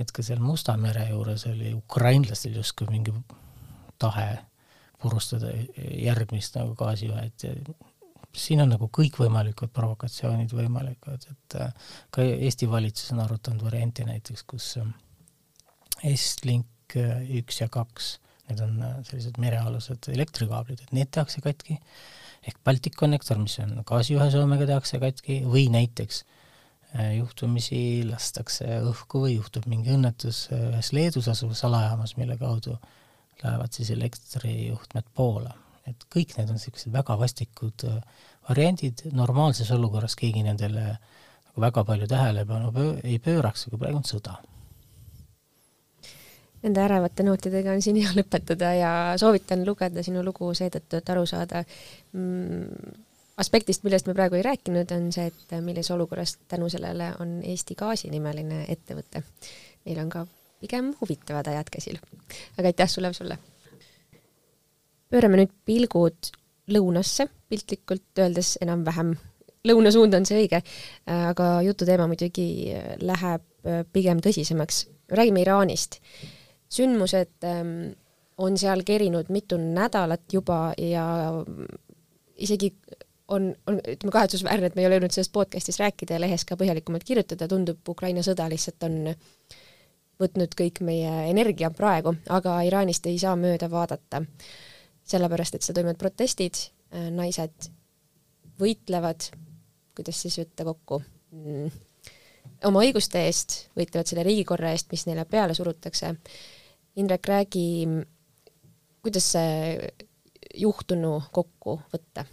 et 0.00 0.12
ka 0.16 0.24
seal 0.24 0.40
Musta 0.40 0.76
mere 0.80 1.10
juures 1.10 1.44
oli 1.50 1.74
ukrainlastel 1.76 2.54
justkui 2.56 2.88
mingi 2.88 3.12
tahe 4.00 4.38
purustada 5.00 5.50
järgmist 5.76 6.56
nagu 6.56 6.74
gaasijuhet 6.78 7.44
ja 7.44 7.54
siin 8.36 8.62
on 8.62 8.70
nagu 8.70 8.88
kõikvõimalikud 8.94 9.72
provokatsioonid 9.74 10.52
võimalikud, 10.54 11.24
et 11.32 11.56
äh, 11.60 11.94
ka 12.14 12.24
Eesti 12.24 12.68
valitsus 12.70 13.12
on 13.14 13.24
arutanud 13.24 13.64
varianti 13.66 14.06
näiteks, 14.06 14.44
kus 14.48 14.72
äh, 14.80 14.90
Estlink 16.06 16.96
äh, 16.98 17.22
üks 17.40 17.60
ja 17.62 17.68
kaks, 17.72 18.16
need 18.50 18.62
on 18.64 18.80
sellised 19.06 19.38
merealused 19.42 20.10
elektrikaablid, 20.10 20.82
et 20.82 20.92
need 20.96 21.12
tehakse 21.14 21.42
katki, 21.44 21.78
ehk 22.48 22.58
Balticconnector, 22.66 23.38
mis 23.38 23.58
on 23.62 23.78
gaasijuhe 23.86 24.30
Soomega, 24.32 24.66
tehakse 24.72 24.98
katki, 25.02 25.42
või 25.46 25.68
näiteks 25.72 26.24
juhtumisi 27.14 28.02
lastakse 28.08 28.80
õhku 28.82 29.20
või 29.22 29.36
juhtub 29.36 29.68
mingi 29.70 29.92
õnnetus 29.94 30.48
ühes 30.50 30.90
Leedus 30.96 31.28
asuvas 31.30 31.62
alajaamas, 31.68 32.16
mille 32.18 32.34
kaudu 32.40 32.74
lähevad 33.44 33.76
siis 33.76 33.92
elektrijuhtmed 33.94 35.12
Poola 35.14 35.54
et 35.90 36.06
kõik 36.12 36.36
need 36.36 36.50
on 36.50 36.58
niisugused 36.58 36.92
väga 36.94 37.16
vastikud 37.20 37.86
äh, 37.88 37.98
variandid, 38.48 39.06
normaalses 39.16 39.70
olukorras 39.74 40.16
keegi 40.18 40.44
nendele 40.46 40.86
nagu 40.94 41.64
väga 41.64 41.84
palju 41.86 42.08
tähelepanu 42.10 42.72
pöö-, 42.74 42.96
ei 43.04 43.18
pööraks, 43.22 43.66
aga 43.68 43.80
praegu 43.80 44.00
on 44.00 44.06
sõda. 44.06 44.38
Nende 46.60 46.82
ärevate 46.84 47.24
nootidega 47.24 47.72
on 47.72 47.82
siin 47.84 47.96
hea 48.02 48.10
lõpetada 48.16 48.72
ja 48.76 48.90
soovitan 49.20 49.64
lugeda 49.64 50.02
sinu 50.04 50.24
lugu 50.24 50.50
seetõttu, 50.56 50.98
et 51.00 51.12
aru 51.14 51.22
saada 51.28 51.62
mm, 52.12 52.98
aspektist, 53.40 53.86
millest 53.86 54.10
me 54.10 54.16
praegu 54.16 54.36
ei 54.36 54.44
rääkinud, 54.44 54.92
on 54.96 55.08
see, 55.14 55.30
et 55.30 55.54
millises 55.64 55.90
olukorras 55.94 56.36
tänu 56.48 56.68
sellele 56.72 57.14
on 57.22 57.38
Eesti 57.42 57.78
Gaasi 57.78 58.10
nimeline 58.12 58.66
ettevõte. 58.68 59.24
Neil 59.88 60.02
on 60.02 60.12
ka 60.12 60.26
pigem 60.60 60.92
huvitavad 61.00 61.48
ajad 61.48 61.72
käsil. 61.72 61.96
aga 62.58 62.68
aitäh, 62.68 62.88
Sulev, 62.88 63.16
sulle! 63.16 63.38
pöörame 65.10 65.40
nüüd 65.40 65.52
pilgud 65.66 66.30
lõunasse, 66.70 67.26
piltlikult 67.50 68.20
öeldes 68.22 68.54
enam-vähem, 68.62 69.14
lõunasuund 69.66 70.14
on 70.16 70.26
see 70.28 70.44
õige, 70.44 70.60
aga 71.10 71.48
jututeema 71.66 72.06
muidugi 72.10 72.46
läheb 73.02 73.42
äh, 73.66 73.82
pigem 73.92 74.20
tõsisemaks. 74.24 74.86
räägime 75.10 75.42
Iraanist. 75.42 75.98
Sündmused 76.70 77.46
ähm, 77.46 77.92
on 78.40 78.56
seal 78.58 78.84
kerinud 78.86 79.28
mitu 79.28 79.58
nädalat 79.60 80.32
juba 80.32 80.72
ja 80.78 81.04
isegi 82.40 82.72
on, 83.28 83.50
on 83.66 83.78
ütleme 83.78 84.12
kahetsusväärne, 84.12 84.70
et 84.70 84.78
me 84.78 84.82
ei 84.82 84.88
ole 84.88 84.98
jõudnud 84.98 85.14
sellest 85.14 85.34
podcast'is 85.34 85.78
rääkida 85.82 86.16
ja 86.16 86.22
lehes 86.22 86.46
ka 86.48 86.56
põhjalikumalt 86.58 87.04
kirjutada, 87.06 87.48
tundub, 87.50 87.82
Ukraina 87.88 88.24
sõda 88.26 88.48
lihtsalt 88.50 88.88
on 88.88 89.14
võtnud 90.20 90.56
kõik 90.56 90.82
meie 90.84 91.12
energia 91.30 91.70
praegu, 91.70 92.14
aga 92.28 92.58
Iraanist 92.66 93.06
ei 93.08 93.20
saa 93.20 93.36
mööda 93.40 93.70
vaadata 93.70 94.24
sellepärast 95.10 95.56
et 95.56 95.66
seal 95.66 95.76
toimuvad 95.78 96.00
protestid, 96.00 96.58
äh, 96.94 97.08
naised 97.14 97.70
võitlevad, 98.60 99.30
kuidas 99.96 100.20
siis 100.22 100.38
võtta 100.40 100.66
kokku 100.68 101.00
mm,, 101.34 101.70
oma 102.68 102.84
õiguste 102.84 103.24
eest, 103.26 103.58
võitlevad 103.78 104.10
selle 104.10 104.24
riigikorra 104.26 104.74
eest, 104.74 104.90
mis 104.92 105.06
neile 105.08 105.26
peale 105.28 105.56
surutakse. 105.56 106.14
Indrek, 106.96 107.28
räägi, 107.28 107.86
kuidas 109.02 109.32
see 109.36 109.90
juhtunu 110.58 111.20
kokku 111.32 111.78
võtta? 111.92 112.26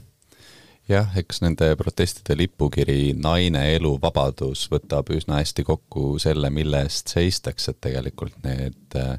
jah, 0.87 1.09
eks 1.19 1.41
nende 1.43 1.73
protestide 1.75 2.37
lipukiri 2.39 3.13
Naine, 3.19 3.65
elu, 3.75 3.97
vabadus 4.01 4.65
võtab 4.71 5.11
üsna 5.13 5.41
hästi 5.41 5.65
kokku 5.67 6.15
selle, 6.23 6.49
mille 6.49 6.85
eest 6.87 7.11
seistakse, 7.11 7.73
et 7.73 7.81
tegelikult 7.83 8.37
need 8.45 8.95
äh, 8.95 9.17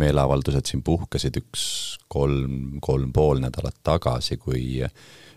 meeleavaldused 0.00 0.66
siin 0.68 0.82
puhkesid 0.86 1.38
üks 1.38 1.64
kolm, 2.10 2.78
kolm 2.82 3.12
pool 3.14 3.42
nädalat 3.42 3.76
tagasi, 3.86 4.38
kui 4.42 4.82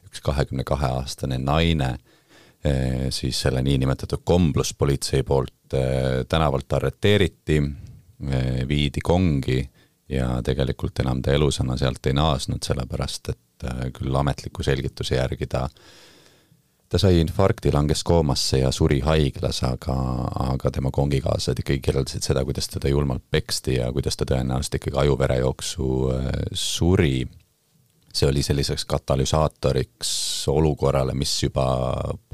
üks 0.07 0.21
kahekümne 0.25 0.65
kahe 0.67 0.89
aastane 0.99 1.37
naine 1.41 1.91
eh, 2.65 3.07
siis 3.13 3.41
selle 3.45 3.61
niinimetatud 3.65 4.23
kombluspolitsei 4.25 5.23
poolt 5.27 5.77
eh, 5.77 6.23
tänavalt 6.29 6.73
arreteeriti, 6.79 7.61
viidi 8.67 9.01
kongi 9.03 9.59
ja 10.09 10.41
tegelikult 10.43 10.99
enam 11.03 11.21
ta 11.21 11.35
elusana 11.35 11.77
sealt 11.77 12.05
ei 12.07 12.15
naasnud, 12.17 12.63
sellepärast 12.65 13.29
et 13.33 13.65
küll 13.93 14.15
ametliku 14.15 14.63
selgituse 14.65 15.19
järgi 15.19 15.45
ta 15.51 15.65
äh, 15.65 15.87
ta 16.89 16.99
sai 17.01 17.19
infarkti, 17.19 17.71
langes 17.73 18.03
koomasse 18.07 18.61
ja 18.61 18.71
suri 18.71 18.99
haiglas, 19.03 19.59
aga, 19.67 19.95
aga 20.53 20.71
tema 20.71 20.91
kongikaaslased 20.95 21.61
ikkagi 21.63 21.81
kirjeldasid 21.83 22.23
seda, 22.23 22.43
kuidas 22.47 22.69
teda 22.71 22.91
julmalt 22.91 23.25
peksti 23.31 23.77
ja 23.81 23.91
kuidas 23.95 24.17
ta 24.17 24.27
tõenäoliselt 24.29 24.79
ikkagi 24.79 25.01
ajuverejooksu 25.03 25.89
äh, 26.13 26.31
suri. 26.53 27.27
see 28.17 28.25
oli 28.25 28.41
selliseks 28.43 28.85
katalüsaatoriks 28.89 30.09
olukorrale, 30.49 31.13
mis 31.13 31.35
juba 31.43 31.67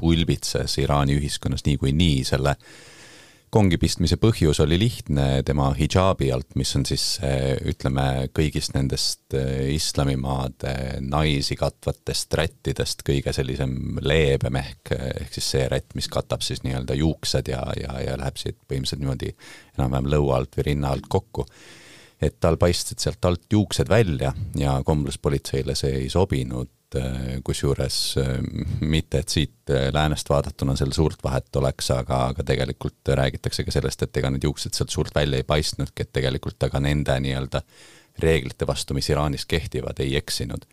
pulbitses 0.00 0.78
Iraani 0.78 1.18
ühiskonnas 1.18 1.66
niikuinii 1.66 1.98
nii, 1.98 2.24
selle 2.24 2.54
kongi 3.54 3.78
pistmise 3.78 4.16
põhjus 4.18 4.58
oli 4.64 4.76
lihtne 4.80 5.26
tema 5.46 5.68
hidžaabi 5.76 6.30
alt, 6.34 6.56
mis 6.58 6.72
on 6.78 6.84
siis 6.88 7.04
ütleme, 7.70 8.26
kõigist 8.34 8.74
nendest 8.74 9.36
eh, 9.38 9.70
islamimaade 9.74 10.74
naisi 11.04 11.56
katvatest 11.58 12.34
rättidest 12.40 13.04
kõige 13.06 13.34
sellisem 13.36 14.00
leebem 14.02 14.58
ehk, 14.58 14.94
ehk 14.96 15.38
siis 15.38 15.52
see 15.54 15.68
rätt, 15.70 15.94
mis 15.98 16.10
katab 16.10 16.42
siis 16.46 16.64
nii-öelda 16.66 16.98
juuksed 16.98 17.50
ja, 17.52 17.62
ja, 17.78 17.94
ja 18.02 18.18
läheb 18.20 18.40
siit 18.40 18.58
põhimõtteliselt 18.58 19.04
niimoodi 19.04 19.32
enam-vähem 19.78 20.10
lõua 20.16 20.40
alt 20.40 20.58
või 20.58 20.68
rinna 20.72 20.94
alt 20.94 21.08
kokku. 21.10 21.46
et 22.24 22.40
tal 22.40 22.56
paistsid 22.58 23.02
sealt 23.02 23.24
alt 23.28 23.46
juuksed 23.52 23.88
välja 23.90 24.32
ja 24.58 24.80
kombluspolitseile 24.86 25.74
see 25.78 25.94
ei 26.02 26.10
sobinud 26.10 26.70
Äh, 26.96 27.40
kusjuures 27.44 28.16
äh, 28.18 28.38
mitte, 28.80 29.18
et 29.18 29.28
siit 29.28 29.70
äh, 29.70 29.88
läänest 29.92 30.28
vaadatuna 30.30 30.76
seal 30.78 30.92
suurt 30.94 31.24
vahet 31.24 31.56
oleks, 31.56 31.88
aga, 31.90 32.20
aga 32.30 32.44
tegelikult 32.46 33.10
räägitakse 33.18 33.64
ka 33.66 33.74
sellest, 33.74 34.04
et 34.04 34.20
ega 34.20 34.30
need 34.30 34.46
juuksed 34.46 34.76
sealt 34.76 34.94
suurt 34.94 35.14
välja 35.14 35.40
ei 35.40 35.46
paistnudki, 35.48 36.04
et 36.04 36.12
tegelikult 36.14 36.58
ta 36.58 36.68
ka 36.70 36.78
nende 36.84 37.16
nii-öelda 37.24 37.64
reeglite 38.22 38.68
vastu, 38.70 38.94
mis 38.94 39.10
Iraanis 39.10 39.46
kehtivad, 39.50 39.98
ei 40.04 40.14
eksinud. 40.20 40.68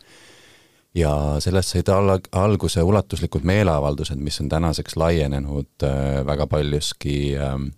ja 0.94 1.12
sellest 1.42 1.74
said 1.74 1.90
al-, 1.90 2.20
alguse 2.38 2.82
ulatuslikud 2.82 3.42
meeleavaldused, 3.48 4.22
mis 4.22 4.40
on 4.40 4.48
tänaseks 4.52 4.96
laienenud 4.96 5.88
väga 6.26 6.46
paljuski 6.46 7.34
ähm, 7.34 7.70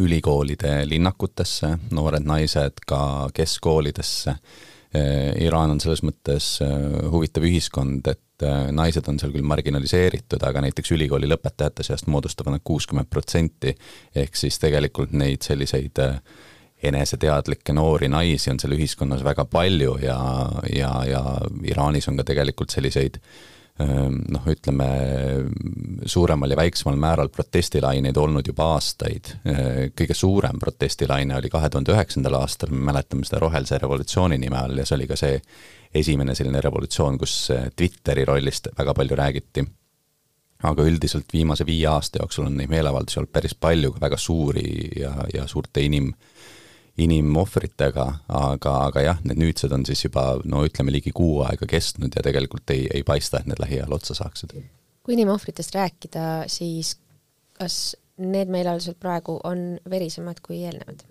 ülikoolide 0.00 0.80
linnakutesse, 0.88 1.76
noored 1.90 2.26
naised 2.26 2.82
ka 2.86 3.28
keskkoolidesse 3.34 4.40
Äh, 4.40 4.73
Iraan 5.42 5.74
on 5.74 5.80
selles 5.82 6.04
mõttes 6.06 6.58
äh, 6.62 6.74
huvitav 7.10 7.46
ühiskond, 7.48 8.06
et 8.10 8.44
äh, 8.46 8.68
naised 8.74 9.08
on 9.10 9.18
seal 9.18 9.32
küll 9.34 9.46
marginaliseeritud, 9.46 10.42
aga 10.46 10.64
näiteks 10.64 10.94
ülikooli 10.94 11.30
lõpetajate 11.30 11.86
seast 11.86 12.10
moodustavad 12.10 12.56
nad 12.56 12.64
kuuskümmend 12.64 13.10
protsenti, 13.10 13.74
ehk 14.14 14.38
siis 14.38 14.60
tegelikult 14.62 15.16
neid 15.16 15.42
selliseid 15.46 16.02
eneseteadlikke 16.84 17.72
noori 17.72 18.10
naisi 18.12 18.52
on 18.52 18.60
seal 18.60 18.76
ühiskonnas 18.76 19.24
väga 19.24 19.46
palju 19.48 19.96
ja, 20.02 20.18
ja, 20.68 20.92
ja 21.08 21.22
Iraanis 21.64 22.10
on 22.10 22.18
ka 22.20 22.26
tegelikult 22.28 22.74
selliseid 22.74 23.16
äh, 23.16 23.53
noh, 23.78 24.44
ütleme 24.46 24.86
suuremal 26.06 26.52
ja 26.52 26.56
väiksemal 26.56 26.98
määral 27.00 27.28
protestilaineid 27.34 28.16
olnud 28.16 28.46
juba 28.46 28.68
aastaid. 28.76 29.32
Ehm, 29.50 29.88
kõige 29.98 30.14
suurem 30.14 30.60
protestilaine 30.62 31.34
oli 31.40 31.50
kahe 31.50 31.70
tuhande 31.70 31.90
üheksandal 31.94 32.38
aastal, 32.38 32.70
me 32.70 32.84
mäletame 32.92 33.26
seda 33.26 33.42
rohelise 33.42 33.80
revolutsiooni 33.82 34.38
nime 34.38 34.60
all 34.60 34.78
ja 34.78 34.86
see 34.86 34.98
oli 35.00 35.08
ka 35.10 35.18
see 35.18 35.40
esimene 35.94 36.36
selline 36.38 36.62
revolutsioon, 36.62 37.18
kus 37.18 37.34
eh, 37.54 37.66
Twitteri 37.76 38.26
rollist 38.28 38.70
väga 38.78 38.94
palju 38.94 39.18
räägiti. 39.18 39.66
aga 40.64 40.82
üldiselt 40.82 41.32
viimase 41.32 41.66
viie 41.66 41.86
aasta 41.90 42.22
jooksul 42.22 42.46
on 42.46 42.54
neid 42.56 42.70
meeleavaldusi 42.72 43.18
olnud 43.20 43.32
päris 43.32 43.54
palju, 43.54 43.90
ka 43.92 44.00
väga 44.00 44.16
suuri 44.16 44.68
ja, 44.96 45.10
ja 45.34 45.46
suurte 45.46 45.82
inim- 45.84 46.14
inimohvritega, 46.98 48.06
aga, 48.28 48.74
aga 48.88 49.02
jah, 49.02 49.20
need 49.26 49.40
nüüdsed 49.40 49.72
on 49.74 49.82
siis 49.86 50.04
juba 50.06 50.36
no 50.46 50.62
ütleme, 50.66 50.94
ligi 50.94 51.10
kuu 51.14 51.40
aega 51.46 51.66
kestnud 51.70 52.14
ja 52.14 52.22
tegelikult 52.22 52.70
ei, 52.70 52.86
ei 52.94 53.02
paista, 53.06 53.40
et 53.40 53.50
need 53.50 53.62
lähiajal 53.62 53.96
otsa 53.96 54.14
saaksid. 54.14 54.54
kui 55.02 55.16
inimohvritest 55.18 55.74
rääkida, 55.74 56.26
siis 56.46 56.96
kas 57.58 57.96
need 58.18 58.50
meeleavaldused 58.50 58.98
praegu 59.00 59.40
on 59.44 59.74
verisemad 59.90 60.40
kui 60.42 60.62
eelnevad? 60.64 61.06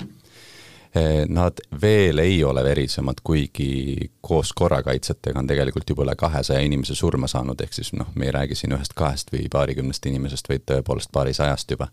Nad 1.27 1.57
veel 1.81 2.21
ei 2.21 2.43
ole 2.45 2.61
verisemad, 2.63 3.23
kuigi 3.25 4.11
koos 4.21 4.51
korrakaitsjatega 4.53 5.41
on 5.41 5.47
tegelikult 5.49 5.89
juba 5.89 6.03
üle 6.05 6.13
kahesaja 6.15 6.61
inimese 6.61 6.95
surma 6.95 7.27
saanud, 7.27 7.61
ehk 7.65 7.73
siis 7.73 7.89
noh, 7.97 8.11
me 8.15 8.29
ei 8.29 8.35
räägi 8.35 8.55
siin 8.59 8.75
ühest-kahest 8.77 9.33
või 9.33 9.47
paarikümnest 9.51 10.05
inimesest, 10.05 10.49
vaid 10.51 10.67
tõepoolest 10.69 11.09
paarisajast 11.11 11.73
juba. 11.73 11.89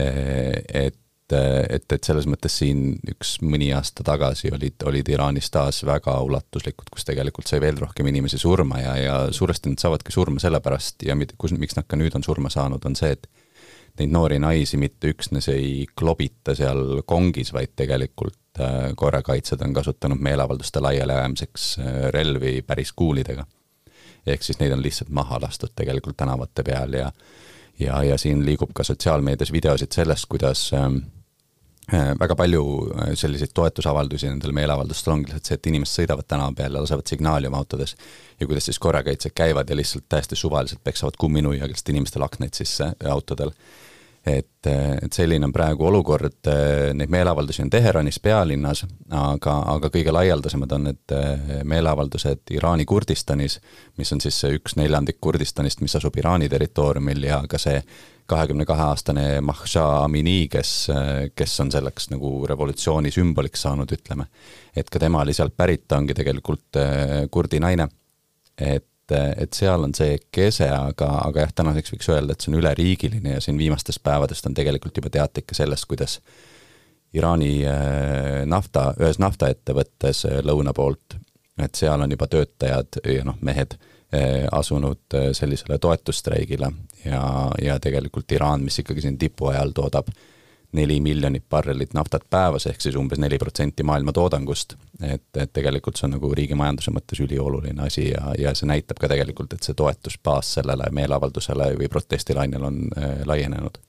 Et 0.00 0.96
et, 1.32 1.86
et 1.92 2.06
selles 2.06 2.26
mõttes 2.30 2.54
siin 2.60 2.94
üks 3.10 3.36
mõni 3.44 3.70
aasta 3.76 4.04
tagasi 4.06 4.50
olid, 4.54 4.78
olid 4.88 5.10
Iraanis 5.12 5.50
taas 5.52 5.82
väga 5.86 6.16
ulatuslikud, 6.26 6.90
kus 6.92 7.06
tegelikult 7.08 7.50
sai 7.50 7.60
veel 7.62 7.78
rohkem 7.80 8.08
inimesi 8.10 8.38
surma 8.40 8.80
ja, 8.82 8.94
ja 8.98 9.18
suuresti 9.34 9.72
nad 9.72 9.82
saavadki 9.82 10.14
surma 10.14 10.42
sellepärast 10.42 11.06
ja 11.06 11.16
kus, 11.38 11.54
miks 11.56 11.78
nad 11.78 11.88
ka 11.88 11.98
nüüd 12.00 12.16
on 12.18 12.26
surma 12.26 12.52
saanud, 12.52 12.84
on 12.86 12.98
see, 12.98 13.12
et 13.16 13.28
neid 14.00 14.14
noori 14.14 14.38
naisi 14.42 14.78
mitte 14.80 15.10
üksnes 15.12 15.50
ei 15.52 15.84
klobita 15.98 16.54
seal 16.58 17.02
kongis, 17.08 17.52
vaid 17.56 17.74
tegelikult 17.78 18.62
äh, 18.62 18.90
korrakaitsjad 18.96 19.62
on 19.66 19.76
kasutanud 19.76 20.22
meeleavalduste 20.22 20.82
laialiajamiseks 20.82 21.70
äh, 21.78 22.02
relvi 22.14 22.60
päris 22.66 22.92
kuulidega. 22.92 23.46
ehk 24.26 24.42
siis 24.42 24.58
neid 24.60 24.72
on 24.72 24.82
lihtsalt 24.82 25.10
maha 25.10 25.38
lastud 25.40 25.72
tegelikult 25.76 26.16
tänavate 26.16 26.62
peal 26.62 26.92
ja 26.94 27.12
ja, 27.80 28.02
ja 28.04 28.18
siin 28.18 28.44
liigub 28.44 28.74
ka 28.76 28.84
sotsiaalmeedias 28.84 29.52
videosid 29.52 29.92
sellest, 29.92 30.26
kuidas 30.28 30.68
äh, 30.76 30.90
Äh, 30.90 31.19
väga 31.92 32.36
palju 32.36 32.64
äh, 32.94 33.12
selliseid 33.14 33.50
toetusavaldusi 33.54 34.28
nendel 34.28 34.54
meeleavaldustel 34.54 35.14
ongi 35.14 35.30
lihtsalt 35.30 35.50
see, 35.50 35.58
et 35.58 35.68
inimesed 35.72 36.02
sõidavad 36.02 36.28
tänava 36.28 36.54
peal 36.56 36.76
ja 36.76 36.84
lasevad 36.84 37.10
signaali 37.10 37.50
oma 37.50 37.60
autodes 37.62 37.96
ja 38.40 38.46
kuidas 38.46 38.68
siis 38.70 38.78
korrakaitsjad 38.78 39.34
käivad 39.34 39.70
ja 39.70 39.78
lihtsalt 39.78 40.06
täiesti 40.08 40.38
suvaliselt 40.38 40.84
peksavad 40.84 41.18
kumminuiaga 41.18 41.70
lihtsalt 41.70 41.94
inimestel 41.94 42.26
aknaid 42.26 42.54
sisse 42.54 42.92
autodel. 43.10 43.50
et, 44.26 44.66
äh, 44.66 44.98
et 45.02 45.12
selline 45.12 45.44
on 45.48 45.52
praegu 45.52 45.86
olukord, 45.86 46.46
neid 46.94 47.08
meeleavaldusi 47.08 47.62
on 47.62 47.70
Teheranis, 47.70 48.20
pealinnas, 48.20 48.84
aga, 49.10 49.54
aga 49.74 49.88
kõige 49.88 50.12
laialdasemad 50.12 50.72
on 50.76 50.84
need 50.90 51.14
meeleavaldused 51.64 52.52
Iraani 52.52 52.84
Kurdistanis, 52.84 53.60
mis 53.96 54.12
on 54.12 54.20
siis 54.20 54.42
üks 54.44 54.76
neljandik 54.76 55.16
Kurdistanist, 55.20 55.80
mis 55.80 55.96
asub 55.96 56.16
Iraani 56.20 56.48
territooriumil 56.52 57.24
ja 57.24 57.40
ka 57.48 57.58
see 57.58 57.80
kahekümne 58.30 58.66
kahe 58.68 58.84
aastane 58.90 59.24
Mahsa 59.44 59.84
Amini, 60.04 60.44
kes, 60.52 60.72
kes 61.36 61.56
on 61.64 61.72
selleks 61.72 62.10
nagu 62.12 62.32
revolutsiooni 62.48 63.12
sümboliks 63.14 63.64
saanud, 63.66 63.90
ütleme. 63.96 64.26
et 64.76 64.90
ka 64.90 65.02
tema 65.02 65.24
oli 65.24 65.34
sealt 65.36 65.56
pärit, 65.56 65.86
ta 65.88 65.98
ongi 65.98 66.14
tegelikult 66.16 66.78
äh, 66.78 67.16
kurdi 67.30 67.60
naine. 67.60 67.88
et, 68.60 68.86
et 69.10 69.56
seal 69.56 69.82
on 69.82 69.94
see 69.96 70.18
kese, 70.30 70.68
aga, 70.70 71.08
aga 71.26 71.46
jah, 71.46 71.52
tänaseks 71.62 71.94
võiks 71.94 72.10
öelda, 72.12 72.34
et 72.34 72.44
see 72.44 72.52
on 72.52 72.60
üleriigiline 72.60 73.36
ja 73.36 73.40
siin 73.42 73.58
viimastest 73.58 74.02
päevadest 74.06 74.46
on 74.46 74.54
tegelikult 74.54 74.96
juba 74.96 75.10
teate 75.10 75.42
ikka 75.42 75.56
sellest, 75.58 75.88
kuidas 75.90 76.20
Iraani 77.16 77.54
äh, 77.66 78.42
nafta, 78.46 78.92
ühes 79.02 79.18
naftaettevõttes 79.18 80.26
äh, 80.28 80.42
lõuna 80.46 80.74
poolt, 80.76 81.18
et 81.58 81.74
seal 81.74 82.00
on 82.00 82.12
juba 82.14 82.30
töötajad 82.30 83.02
ja 83.04 83.26
noh, 83.26 83.40
mehed 83.42 83.74
asunud 84.52 85.14
sellisele 85.32 85.78
toetusstreigile 85.78 86.72
ja, 87.04 87.22
ja 87.62 87.76
tegelikult 87.78 88.32
Iraan, 88.32 88.64
mis 88.66 88.78
ikkagi 88.82 89.04
siin 89.04 89.18
tipu 89.18 89.52
ajal 89.52 89.70
toodab 89.76 90.10
neli 90.72 91.00
miljonit 91.00 91.44
barrelit 91.50 91.94
naftat 91.94 92.22
päevas, 92.30 92.66
ehk 92.70 92.80
siis 92.80 92.96
umbes 92.96 93.18
neli 93.18 93.38
protsenti 93.38 93.82
maailma 93.82 94.12
toodangust. 94.12 94.76
et, 95.02 95.24
et 95.36 95.52
tegelikult 95.52 95.96
see 95.98 96.06
on 96.06 96.14
nagu 96.16 96.30
riigi 96.34 96.54
majanduse 96.54 96.92
mõttes 96.94 97.22
ülioluline 97.24 97.82
asi 97.86 98.10
ja, 98.10 98.34
ja 98.38 98.54
see 98.54 98.68
näitab 98.70 99.00
ka 99.00 99.08
tegelikult, 99.10 99.54
et 99.54 99.66
see 99.66 99.74
toetusbaas 99.74 100.54
sellele 100.58 100.90
meeleavaldusele 100.94 101.72
või 101.80 101.88
protestilainel 101.90 102.68
on 102.70 102.84
äh, 102.96 103.24
laienenud. 103.26 103.80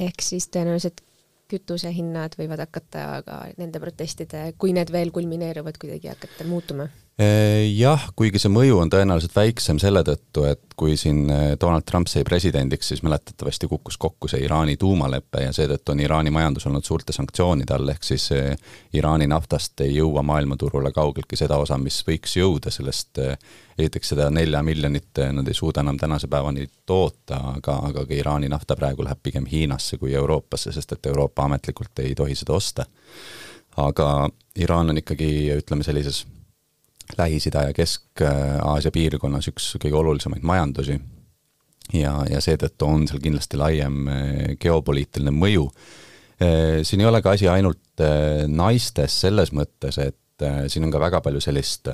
ehk 0.00 0.24
siis 0.24 0.48
tõenäoliselt 0.48 1.04
kütusehinnad 1.48 2.36
võivad 2.38 2.60
hakata 2.64 3.04
ka 3.24 3.42
nende 3.56 3.80
protestide, 3.80 4.52
kui 4.58 4.72
need 4.76 4.92
veel 4.92 5.12
kulmineeruvad, 5.12 5.76
kuidagi 5.80 6.12
hakata 6.12 6.44
muutuma 6.48 6.88
jah, 7.18 8.04
kuigi 8.14 8.38
see 8.38 8.50
mõju 8.52 8.76
on 8.78 8.90
tõenäoliselt 8.92 9.32
väiksem 9.34 9.80
selle 9.82 10.04
tõttu, 10.06 10.44
et 10.46 10.60
kui 10.78 10.94
siin 10.96 11.24
äh, 11.34 11.40
Donald 11.60 11.82
Trump 11.82 12.06
sai 12.06 12.22
presidendiks, 12.22 12.92
siis 12.92 13.02
mäletatavasti 13.02 13.66
kukkus 13.66 13.96
kokku 13.98 14.30
see 14.30 14.44
Iraani 14.44 14.76
tuumalepe 14.78 15.42
ja 15.42 15.50
seetõttu 15.52 15.96
on 15.96 16.04
Iraani 16.04 16.30
majandus 16.30 16.68
olnud 16.70 16.86
suurte 16.86 17.12
sanktsioonide 17.16 17.74
all, 17.74 17.90
ehk 17.90 18.06
siis 18.06 18.28
äh, 18.36 18.54
Iraani 18.94 19.26
naftast 19.26 19.82
ei 19.82 19.96
jõua 19.96 20.22
maailmaturule 20.22 20.94
kaugeltki 20.94 21.40
seda 21.40 21.58
osa, 21.58 21.80
mis 21.82 21.98
võiks 22.06 22.38
jõuda, 22.38 22.70
sellest 22.70 23.18
esiteks 23.18 24.14
seda 24.14 24.30
nelja 24.30 24.62
miljonit 24.62 25.24
nad 25.34 25.50
ei 25.50 25.58
suuda 25.58 25.82
enam 25.82 25.98
tänase 25.98 26.30
päevani 26.30 26.68
toota, 26.86 27.42
aga, 27.56 27.80
aga 27.90 28.06
ka 28.06 28.14
Iraani 28.14 28.46
nafta 28.54 28.78
praegu 28.78 29.02
läheb 29.02 29.18
pigem 29.22 29.50
Hiinasse 29.50 29.98
kui 29.98 30.14
Euroopasse, 30.14 30.70
sest 30.72 30.94
et 30.94 31.10
Euroopa 31.10 31.50
ametlikult 31.50 32.06
ei 32.06 32.14
tohi 32.14 32.38
seda 32.38 32.54
osta. 32.54 32.86
aga 33.76 34.28
Iraan 34.58 34.90
on 34.90 34.98
ikkagi, 34.98 35.30
ütleme 35.58 35.82
sellises 35.86 36.24
Lähis-Ida 37.18 37.68
ja 37.68 37.76
Kesk-Aasia 37.76 38.92
piirkonnas 38.94 39.48
üks 39.50 39.70
kõige 39.80 39.96
olulisemaid 39.96 40.44
majandusi 40.46 40.98
ja, 41.96 42.12
ja 42.28 42.42
seetõttu 42.44 42.88
on 42.88 43.08
seal 43.08 43.22
kindlasti 43.24 43.60
laiem 43.60 44.12
eh, 44.12 44.52
geopoliitiline 44.60 45.32
mõju. 45.34 45.66
Eh, 46.38 46.78
siin 46.86 47.02
ei 47.02 47.08
ole 47.08 47.22
ka 47.24 47.34
asi 47.36 47.48
ainult 47.50 48.04
eh, 48.04 48.44
naistes 48.48 49.20
selles 49.24 49.54
mõttes, 49.56 50.00
et 50.02 50.16
siin 50.70 50.84
on 50.86 50.92
ka 50.94 51.00
väga 51.02 51.18
palju 51.24 51.40
sellist 51.42 51.88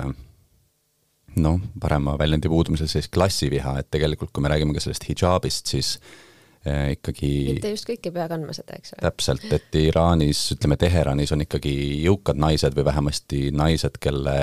noh, 1.41 1.55
parema 1.81 2.13
väljendi 2.19 2.51
puudumisel 2.51 2.89
sellist 2.91 3.09
klassiviha, 3.15 3.79
et 3.81 3.89
tegelikult 3.89 4.29
kui 4.29 4.45
me 4.45 4.51
räägime 4.51 4.75
ka 4.75 4.83
sellest 4.83 5.07
hidžaabist, 5.09 5.71
siis 5.73 5.95
Äh, 5.97 6.24
ikkagi 6.65 7.29
mitte 7.53 7.71
just 7.73 7.85
kõik 7.89 8.07
ei 8.09 8.13
pea 8.15 8.25
kandma 8.29 8.53
seda, 8.57 8.77
eks 8.79 8.95
ole. 8.95 9.03
täpselt, 9.05 9.45
et 9.53 9.77
Iraanis, 9.77 10.41
ütleme 10.55 10.77
Teheranis 10.81 11.33
on 11.35 11.43
ikkagi 11.45 11.73
jõukad 12.05 12.39
naised 12.41 12.77
või 12.77 12.87
vähemasti 12.87 13.41
naised, 13.55 13.99
kelle 14.01 14.35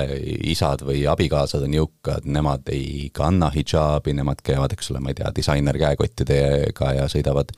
isad 0.53 0.85
või 0.87 1.03
abikaasad 1.11 1.65
on 1.67 1.75
jõukad, 1.75 2.27
nemad 2.29 2.71
ei 2.71 3.09
kanna 3.15 3.51
hidžaabi, 3.53 4.15
nemad 4.19 4.43
käivad, 4.45 4.75
eks 4.75 4.93
ole, 4.93 5.03
ma 5.03 5.11
ei 5.11 5.19
tea, 5.19 5.33
disainerkäekottidega 5.35 6.93
ja 6.99 7.09
sõidavad 7.11 7.51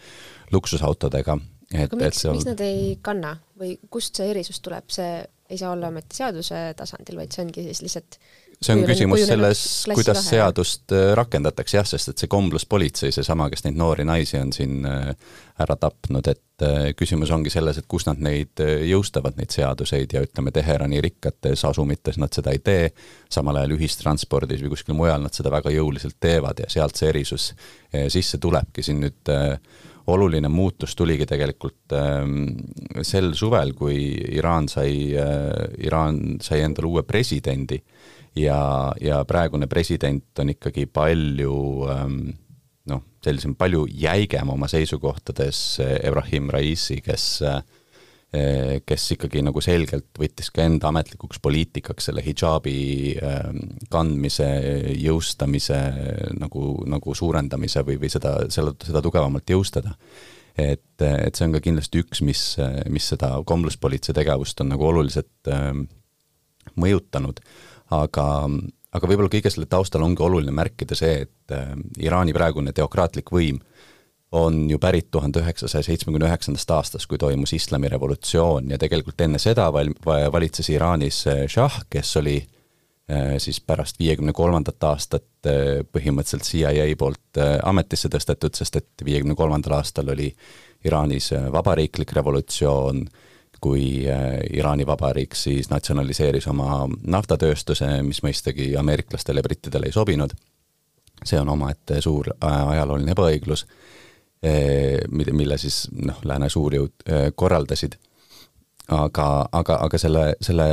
luksusautodega. 0.53 1.37
aga 1.75 2.01
miks, 2.01 2.25
miks 2.31 2.49
nad 2.49 2.65
ei 2.65 2.97
kanna 3.05 3.37
või 3.59 3.75
kust 3.89 4.17
see 4.17 4.33
erisus 4.33 4.61
tuleb, 4.65 4.89
see 4.93 5.21
ei 5.49 5.57
saa 5.61 5.75
olla 5.75 5.91
ometi 5.93 6.17
seaduse 6.17 6.57
tasandil, 6.77 7.19
vaid 7.21 7.33
see 7.33 7.45
ongi 7.45 7.67
siis 7.67 7.83
lihtsalt 7.85 8.17
see 8.61 8.75
on 8.75 8.83
küsimus 8.87 9.25
selles, 9.27 9.61
kuidas 9.91 10.19
vahe. 10.19 10.29
seadust 10.29 10.93
äh, 10.95 11.11
rakendatakse 11.17 11.77
jah, 11.77 11.87
sest 11.87 12.11
et 12.11 12.21
see 12.23 12.31
kombluspolitsei, 12.31 13.13
seesama, 13.15 13.49
kes 13.51 13.65
neid 13.65 13.77
noori 13.79 14.05
naisi 14.07 14.39
on 14.39 14.53
siin 14.55 14.85
äh, 14.89 15.11
ära 15.61 15.77
tapnud, 15.79 16.27
et 16.31 16.65
äh, 16.65 16.89
küsimus 16.97 17.31
ongi 17.35 17.53
selles, 17.53 17.79
et 17.79 17.87
kus 17.91 18.07
nad 18.07 18.21
neid 18.23 18.61
jõustavad, 18.89 19.37
neid 19.39 19.53
seaduseid 19.55 20.15
ja 20.15 20.23
ütleme, 20.25 20.53
Teherani 20.55 21.01
rikkates 21.03 21.65
asumites 21.67 22.19
nad 22.21 22.35
seda 22.35 22.53
ei 22.55 22.61
tee, 22.63 22.91
samal 23.31 23.61
ajal 23.61 23.75
ühistranspordis 23.77 24.63
või 24.63 24.75
kuskil 24.75 24.97
mujal 24.97 25.25
nad 25.25 25.35
seda 25.35 25.53
väga 25.53 25.73
jõuliselt 25.75 26.19
teevad 26.23 26.63
ja 26.63 26.69
sealt 26.71 26.95
see 26.99 27.11
erisus 27.11 27.51
sisse 28.11 28.39
tulebki, 28.41 28.83
siin 28.83 29.03
nüüd 29.03 29.31
oluline 30.11 30.49
muutus 30.53 30.93
tuligi 30.95 31.25
tegelikult 31.25 31.95
ähm, 31.97 32.43
sel 33.01 33.31
suvel, 33.33 33.71
kui 33.73 33.95
Iraan 34.37 34.67
sai, 34.69 34.91
Iraan 35.81 36.19
sai 36.45 36.61
endale 36.61 36.91
uue 36.91 37.03
presidendi 37.07 37.79
ja, 38.35 38.59
ja 39.01 39.21
praegune 39.27 39.67
president 39.71 40.39
on 40.39 40.51
ikkagi 40.55 40.85
palju 40.91 41.55
ähm, 41.91 42.19
noh, 42.91 43.01
sellisem 43.23 43.55
palju 43.57 43.85
jäigem 43.89 44.51
oma 44.53 44.69
seisukohtades 44.71 45.81
Ebrahim 46.01 46.51
Raisi, 46.53 47.01
kes 47.05 47.29
äh, 47.45 47.61
kes 48.85 49.05
ikkagi 49.15 49.41
nagu 49.45 49.61
selgelt 49.63 50.17
võttis 50.19 50.49
ka 50.53 50.65
enda 50.65 50.89
ametlikuks 50.89 51.39
poliitikaks 51.43 52.09
selle 52.09 52.23
hidžaabi 52.25 52.77
ähm, 53.23 53.59
kandmise, 53.93 54.47
jõustamise 54.99 55.77
nagu, 56.39 56.71
nagu 56.89 57.15
suurendamise 57.15 57.85
või, 57.87 57.99
või 58.01 58.11
seda, 58.11 58.37
selle, 58.53 58.75
seda 58.83 59.03
tugevamalt 59.05 59.49
jõustada. 59.49 59.95
et, 60.57 61.01
et 61.01 61.35
see 61.35 61.47
on 61.47 61.55
ka 61.55 61.61
kindlasti 61.63 62.01
üks, 62.03 62.21
mis, 62.25 62.43
mis 62.89 63.07
seda 63.13 63.35
kombluspolitsei 63.45 64.15
tegevust 64.15 64.61
on 64.63 64.73
nagu 64.73 64.87
oluliselt 64.87 65.51
ähm, 65.51 65.85
mõjutanud 66.75 67.41
aga, 67.93 68.25
aga 68.95 69.09
võib-olla 69.09 69.31
kõige 69.31 69.51
selle 69.53 69.69
taustal 69.69 70.05
ongi 70.05 70.23
oluline 70.25 70.53
märkida 70.55 70.97
see, 70.97 71.25
et 71.25 71.55
äh, 71.55 71.75
Iraani 72.01 72.33
praegune 72.35 72.73
teokraatlik 72.75 73.31
võim 73.33 73.61
on 74.35 74.65
ju 74.69 74.79
pärit 74.81 75.11
tuhande 75.13 75.39
üheksasaja 75.39 75.85
seitsmekümne 75.85 76.27
üheksandast 76.27 76.71
aastast, 76.75 77.07
kui 77.07 77.19
toimus 77.21 77.53
islamirevolutsioon 77.55 78.73
ja 78.73 78.79
tegelikult 78.81 79.21
enne 79.21 79.39
seda 79.39 79.69
val-, 79.71 79.93
valitses 80.05 80.69
Iraanis 80.73 81.21
šah, 81.51 81.79
äh, 81.83 81.87
kes 81.97 82.15
oli 82.21 82.39
äh, 82.41 83.35
siis 83.37 83.61
pärast 83.61 84.01
viiekümne 84.01 84.33
kolmandat 84.35 84.83
aastat 84.89 85.29
põhimõtteliselt 85.45 86.47
CIA 86.47 86.87
poolt 86.97 87.37
ametisse 87.69 88.09
tõstetud, 88.09 88.55
sest 88.57 88.79
et 88.79 89.03
viiekümne 89.05 89.35
kolmandal 89.37 89.77
aastal 89.77 90.09
oli 90.09 90.31
Iraanis 90.85 91.29
vabariiklik 91.53 92.11
revolutsioon, 92.17 93.03
kui 93.65 94.05
äh, 94.09 94.43
Iraani 94.53 94.85
Vabariik 94.85 95.33
siis 95.35 95.71
natsionaliseeris 95.71 96.45
oma 96.51 96.83
naftatööstuse, 96.85 97.87
mis 98.05 98.21
mõistagi 98.21 98.75
ameeriklastele 98.77 99.41
ja 99.41 99.47
brittidele 99.47 99.89
ei 99.89 99.95
sobinud, 99.95 100.35
see 101.25 101.39
on 101.41 101.49
omaette 101.55 101.97
suur 102.05 102.29
äh, 102.35 102.59
ajalooline 102.75 103.15
ebaõiglus, 103.15 103.65
äh, 104.45 105.01
mille 105.09 105.57
siis 105.57 105.87
noh, 105.97 106.21
lääne 106.29 106.51
suurjõud 106.53 107.09
korraldasid. 107.35 107.97
Aga, 108.93 109.25
aga, 109.55 109.77
aga 109.87 109.99
selle, 109.99 110.23
selle 110.43 110.65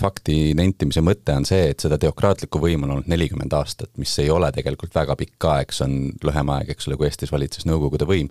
fakti 0.00 0.54
nentimise 0.56 1.02
mõte 1.04 1.34
on 1.36 1.44
see, 1.48 1.68
et 1.74 1.82
seda 1.84 1.98
teokraatlikku 2.00 2.60
võimu 2.62 2.86
on 2.86 2.94
olnud 2.96 3.10
nelikümmend 3.10 3.52
aastat, 3.56 3.90
mis 4.00 4.12
ei 4.22 4.30
ole 4.32 4.48
tegelikult 4.54 4.94
väga 4.96 5.16
pikk 5.20 5.48
aeg, 5.50 5.74
see 5.74 5.84
on 5.86 5.98
lühem 6.24 6.52
aeg, 6.56 6.72
eks 6.72 6.88
ole, 6.88 6.98
kui 7.00 7.08
Eestis 7.08 7.32
valitses 7.34 7.68
Nõukogude 7.68 8.08
võim. 8.08 8.30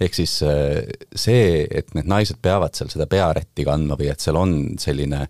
ehk 0.00 0.16
siis 0.16 0.36
äh, 0.44 0.82
see, 1.14 1.66
et 1.70 1.94
need 1.96 2.08
naised 2.10 2.40
peavad 2.42 2.76
seal 2.76 2.92
seda 2.92 3.08
pearätti 3.10 3.64
kandma 3.64 3.96
või 4.00 4.12
et 4.12 4.20
seal 4.20 4.36
on 4.40 4.54
selline 4.80 5.26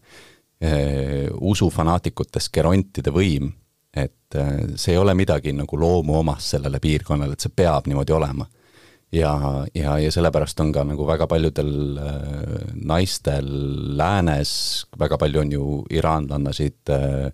eh, 0.60 1.28
usufanaatikutest 1.30 2.52
gerontide 2.54 3.14
võim, 3.14 3.52
et 3.94 4.38
eh, 4.38 4.54
see 4.74 4.96
ei 4.96 5.02
ole 5.02 5.14
midagi 5.14 5.54
nagu 5.54 5.78
loomuomast 5.78 6.56
sellele 6.56 6.82
piirkonnale, 6.82 7.38
et 7.38 7.46
see 7.46 7.54
peab 7.54 7.86
niimoodi 7.86 8.16
olema 8.16 8.46
ja, 9.12 9.66
ja, 9.74 9.98
ja 9.98 10.12
sellepärast 10.12 10.60
on 10.60 10.72
ka 10.74 10.84
nagu 10.86 11.06
väga 11.06 11.26
paljudel 11.30 11.98
äh, 11.98 12.72
naistel 12.74 13.50
läänes, 13.98 14.52
väga 14.98 15.18
palju 15.18 15.42
on 15.42 15.52
ju 15.52 15.68
iraanlannasid 15.90 16.94
äh, 16.94 17.30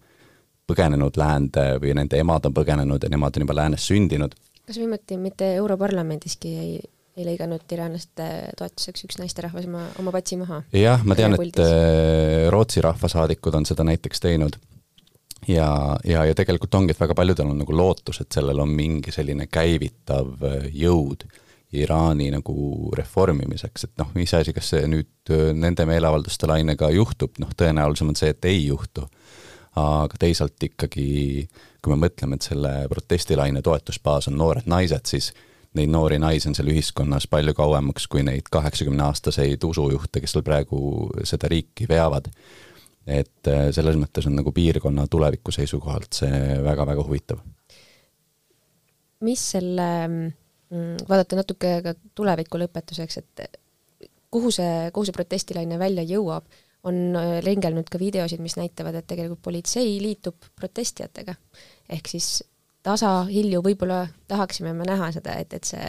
põgenenud 0.66 1.18
läände 1.20 1.68
või 1.82 1.94
nende 1.98 2.18
emad 2.20 2.48
on 2.48 2.56
põgenenud 2.56 3.02
ja 3.02 3.12
nemad 3.12 3.36
on 3.36 3.46
juba 3.46 3.58
läänes 3.60 3.86
sündinud. 3.86 4.34
kas 4.66 4.78
viimati 4.80 5.18
mitte 5.20 5.52
Europarlamendiski 5.60 6.54
ei, 6.58 6.78
ei 7.16 7.28
lõiganud 7.28 7.76
iraanlaste 7.76 8.30
toetuseks 8.58 9.06
üks 9.06 9.20
naisterahvas 9.20 9.68
oma, 9.68 9.84
oma 10.00 10.14
patsi 10.16 10.40
maha? 10.40 10.62
jah, 10.72 11.04
ma 11.04 11.18
tean, 11.18 11.36
et 11.36 11.60
äh, 11.60 12.48
Rootsi 12.50 12.84
rahvasaadikud 12.84 13.60
on 13.60 13.68
seda 13.68 13.84
näiteks 13.84 14.24
teinud 14.24 14.56
ja, 15.46 15.68
ja, 16.08 16.24
ja 16.24 16.34
tegelikult 16.34 16.74
ongi, 16.74 16.96
et 16.96 17.04
väga 17.04 17.14
paljudel 17.14 17.52
on 17.52 17.60
nagu 17.60 17.76
lootus, 17.76 18.24
et 18.24 18.32
sellel 18.32 18.64
on 18.64 18.72
mingi 18.72 19.12
selline 19.12 19.46
käivitav 19.52 20.40
jõud 20.72 21.28
Iraani 21.82 22.30
nagu 22.34 22.90
reformimiseks, 22.96 23.88
et 23.88 24.00
noh, 24.00 24.12
iseasi, 24.22 24.54
kas 24.56 24.72
see 24.74 24.86
nüüd 24.90 25.32
äh, 25.34 25.50
nende 25.56 25.86
meeleavalduste 25.88 26.48
lainega 26.50 26.90
juhtub, 26.94 27.36
noh 27.42 27.52
tõenäolisem 27.58 28.12
on 28.12 28.18
see, 28.18 28.32
et 28.34 28.48
ei 28.48 28.66
juhtu. 28.66 29.08
aga 29.76 30.16
teisalt 30.16 30.62
ikkagi, 30.64 31.02
kui 31.84 31.92
me 31.92 32.06
mõtleme, 32.06 32.38
et 32.38 32.46
selle 32.46 32.70
protestilaine 32.88 33.60
toetusbaas 33.60 34.30
on 34.30 34.38
noored 34.40 34.64
naised, 34.72 35.04
siis 35.04 35.34
neid 35.76 35.90
noori 35.92 36.16
naisi 36.16 36.48
on 36.48 36.56
seal 36.56 36.70
ühiskonnas 36.72 37.26
palju 37.28 37.52
kauemaks 37.58 38.06
kui 38.08 38.22
neid 38.24 38.48
kaheksakümneaastaseid 38.52 39.66
usujuhte, 39.68 40.22
kes 40.24 40.32
seal 40.32 40.46
praegu 40.46 41.10
seda 41.28 41.50
riiki 41.52 41.88
veavad. 41.88 42.32
et 43.06 43.46
äh, 43.52 43.68
selles 43.70 44.00
mõttes 44.00 44.26
on 44.26 44.34
nagu 44.34 44.50
piirkonna 44.52 45.06
tuleviku 45.06 45.52
seisukohalt 45.52 46.16
see 46.22 46.56
väga-väga 46.64 47.04
huvitav. 47.04 47.44
mis 49.20 49.50
selle 49.52 49.90
Mm, 50.08 50.32
vaadata 50.70 51.38
natuke 51.38 51.72
ka 51.84 51.94
tuleviku 52.14 52.58
lõpetuseks, 52.58 53.18
et 53.22 53.60
kuhu 54.30 54.50
see, 54.54 54.90
kuhu 54.92 55.06
see 55.06 55.16
protestilaine 55.16 55.78
välja 55.78 56.04
jõuab, 56.06 56.46
on 56.86 57.16
äh, 57.18 57.38
ringelnud 57.44 57.88
ka 57.90 57.98
videosid, 57.98 58.42
mis 58.42 58.56
näitavad, 58.58 58.94
et 58.98 59.06
tegelikult 59.10 59.42
politsei 59.42 59.96
liitub 60.02 60.50
protestijatega. 60.58 61.34
ehk 61.88 62.08
siis 62.10 62.44
tasahilju 62.86 63.62
võib-olla 63.62 64.04
tahaksime 64.28 64.72
me 64.74 64.86
näha 64.86 65.10
seda, 65.14 65.34
et, 65.42 65.52
et 65.54 65.64
see 65.66 65.88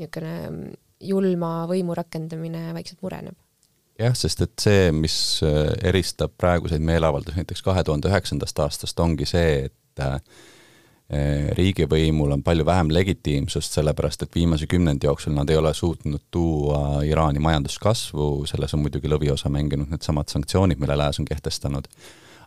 niisugune 0.00 0.34
mm, 0.48 0.78
julma 1.10 1.50
võimu 1.68 1.96
rakendamine 1.96 2.70
vaikselt 2.76 3.02
mureneb 3.04 3.36
jah, 4.00 4.14
sest 4.16 4.44
et 4.46 4.64
see, 4.64 4.88
mis 4.96 5.16
äh, 5.44 5.74
eristab 5.92 6.32
praeguseid 6.40 6.84
meeleavaldusi 6.84 7.42
näiteks 7.42 7.62
kahe 7.64 7.84
tuhande 7.84 8.08
üheksandast 8.08 8.64
aastast, 8.64 9.00
ongi 9.00 9.28
see, 9.28 9.68
et 9.68 10.04
äh, 10.04 10.16
riigivõimul 11.58 12.36
on 12.36 12.42
palju 12.46 12.62
vähem 12.66 12.92
legitiimsust, 12.94 13.74
sellepärast 13.74 14.22
et 14.22 14.34
viimase 14.34 14.68
kümnendi 14.70 15.08
jooksul 15.08 15.34
nad 15.34 15.50
ei 15.50 15.58
ole 15.58 15.72
suutnud 15.74 16.22
tuua 16.30 17.02
Iraani 17.02 17.42
majanduskasvu, 17.42 18.46
selles 18.46 18.74
on 18.76 18.84
muidugi 18.84 19.10
lõviosa 19.10 19.50
mänginud 19.50 19.90
needsamad 19.90 20.30
sanktsioonid, 20.30 20.78
mille 20.78 20.94
lääs 21.00 21.18
on 21.18 21.26
kehtestanud, 21.26 21.90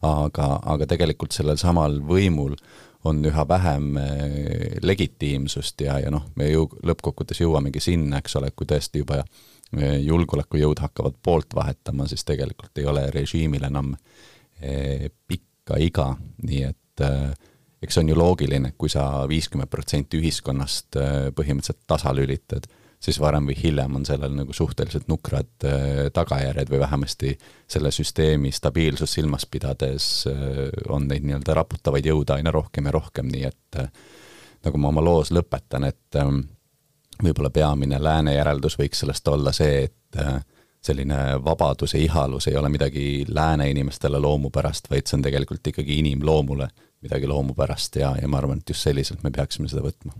aga, 0.07 0.47
aga 0.75 0.87
tegelikult 0.87 1.35
sellel 1.35 1.59
samal 1.59 1.99
võimul 2.07 2.55
on 3.03 3.19
üha 3.27 3.43
vähem 3.47 3.97
eh, 3.99 4.77
legitiimsust 4.81 5.83
ja, 5.83 5.97
ja 5.99 6.11
noh, 6.13 6.29
me 6.39 6.47
ju 6.47 6.69
lõppkokkuvõttes 6.87 7.43
jõuamegi 7.43 7.83
sinna, 7.83 8.23
eks 8.23 8.39
ole, 8.39 8.53
kui 8.55 8.69
tõesti 8.69 9.03
juba 9.03 9.19
eh, 9.19 9.97
julgeolekujõud 10.07 10.79
hakkavad 10.85 11.19
poolt 11.19 11.51
vahetama, 11.55 12.07
siis 12.07 12.23
tegelikult 12.23 12.79
ei 12.79 12.87
ole 12.87 13.09
režiimil 13.11 13.67
enam 13.67 13.97
pikka 14.63 15.75
iga, 15.81 16.13
nii 16.43 16.61
et 16.69 17.03
äh, 17.03 17.33
eks 17.83 17.97
see 17.97 18.05
on 18.05 18.13
ju 18.13 18.15
loogiline, 18.17 18.73
kui 18.79 18.91
sa 18.91 19.25
viiskümmend 19.29 19.71
protsenti 19.71 20.19
ühiskonnast 20.21 20.97
äh, 20.99 21.11
põhimõtteliselt 21.35 21.83
tasalülitad, 21.89 22.67
siis 23.03 23.19
varem 23.19 23.49
või 23.49 23.57
hiljem 23.59 23.97
on 23.99 24.05
sellel 24.07 24.35
nagu 24.37 24.55
suhteliselt 24.55 25.09
nukrad 25.11 25.67
äh, 25.67 26.07
tagajärjed 26.15 26.71
või 26.71 26.81
vähemasti 26.85 27.33
selle 27.67 27.91
süsteemi 27.91 28.53
stabiilsust 28.55 29.19
silmas 29.19 29.45
pidades 29.45 30.07
äh, 30.31 30.69
on 30.89 31.09
neid 31.11 31.27
nii-öelda 31.27 31.57
raputavaid 31.59 32.07
jõude 32.07 32.37
aina 32.37 32.53
rohkem 32.55 32.87
ja 32.87 32.95
rohkem, 32.95 33.31
nii 33.33 33.49
et 33.51 33.83
nagu 34.63 34.79
ma 34.79 34.93
oma 34.93 35.03
loos 35.03 35.33
lõpetan, 35.35 35.89
et 35.89 36.19
ähm, 36.21 36.45
võib-olla 37.23 37.51
peamine 37.51 37.99
lääne 37.99 38.37
järeldus 38.37 38.79
võiks 38.79 39.03
sellest 39.03 39.27
olla 39.27 39.51
see, 39.51 39.83
et 39.89 40.21
selline 40.83 41.17
vabaduse 41.43 41.99
ihalus 41.99 42.47
ei 42.47 42.55
ole 42.59 42.69
midagi 42.69 43.25
lääne 43.27 43.69
inimestele 43.71 44.19
loomupärast, 44.19 44.89
vaid 44.91 45.07
see 45.07 45.17
on 45.17 45.23
tegelikult 45.25 45.67
ikkagi 45.71 45.99
inimloomule 45.99 46.67
midagi 47.03 47.29
loomupärast 47.29 47.99
ja, 48.01 48.13
ja 48.21 48.27
ma 48.27 48.39
arvan, 48.41 48.61
et 48.63 48.69
just 48.69 48.85
selliselt 48.87 49.23
me 49.23 49.31
peaksime 49.31 49.69
seda 49.71 49.83
võtma. 49.85 50.15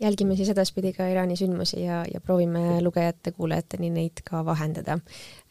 jälgime 0.00 0.36
siis 0.36 0.48
edaspidi 0.48 0.92
ka 0.96 1.06
Iraani 1.12 1.36
sündmusi 1.36 1.84
ja, 1.84 2.02
ja 2.12 2.20
proovime 2.20 2.80
lugejate-kuulajateni 2.84 3.90
neid 3.94 4.24
ka 4.24 4.44
vahendada. 4.44 4.98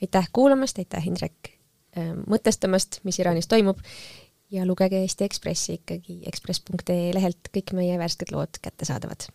aitäh 0.01 0.29
kuulamast, 0.33 0.77
aitäh, 0.77 1.07
Indrek, 1.07 1.53
äh, 1.97 2.13
mõtestamast, 2.27 3.01
mis 3.03 3.19
Iraanis 3.19 3.47
toimub 3.47 3.79
ja 4.51 4.65
lugege 4.65 5.01
Eesti 5.01 5.27
Ekspressi 5.29 5.79
ikkagi 5.79 6.21
ekspress.ee 6.31 7.13
lehelt 7.13 7.53
kõik 7.53 7.75
meie 7.77 7.99
värsked 8.01 8.33
lood 8.33 8.61
kättesaadavad 8.61 9.29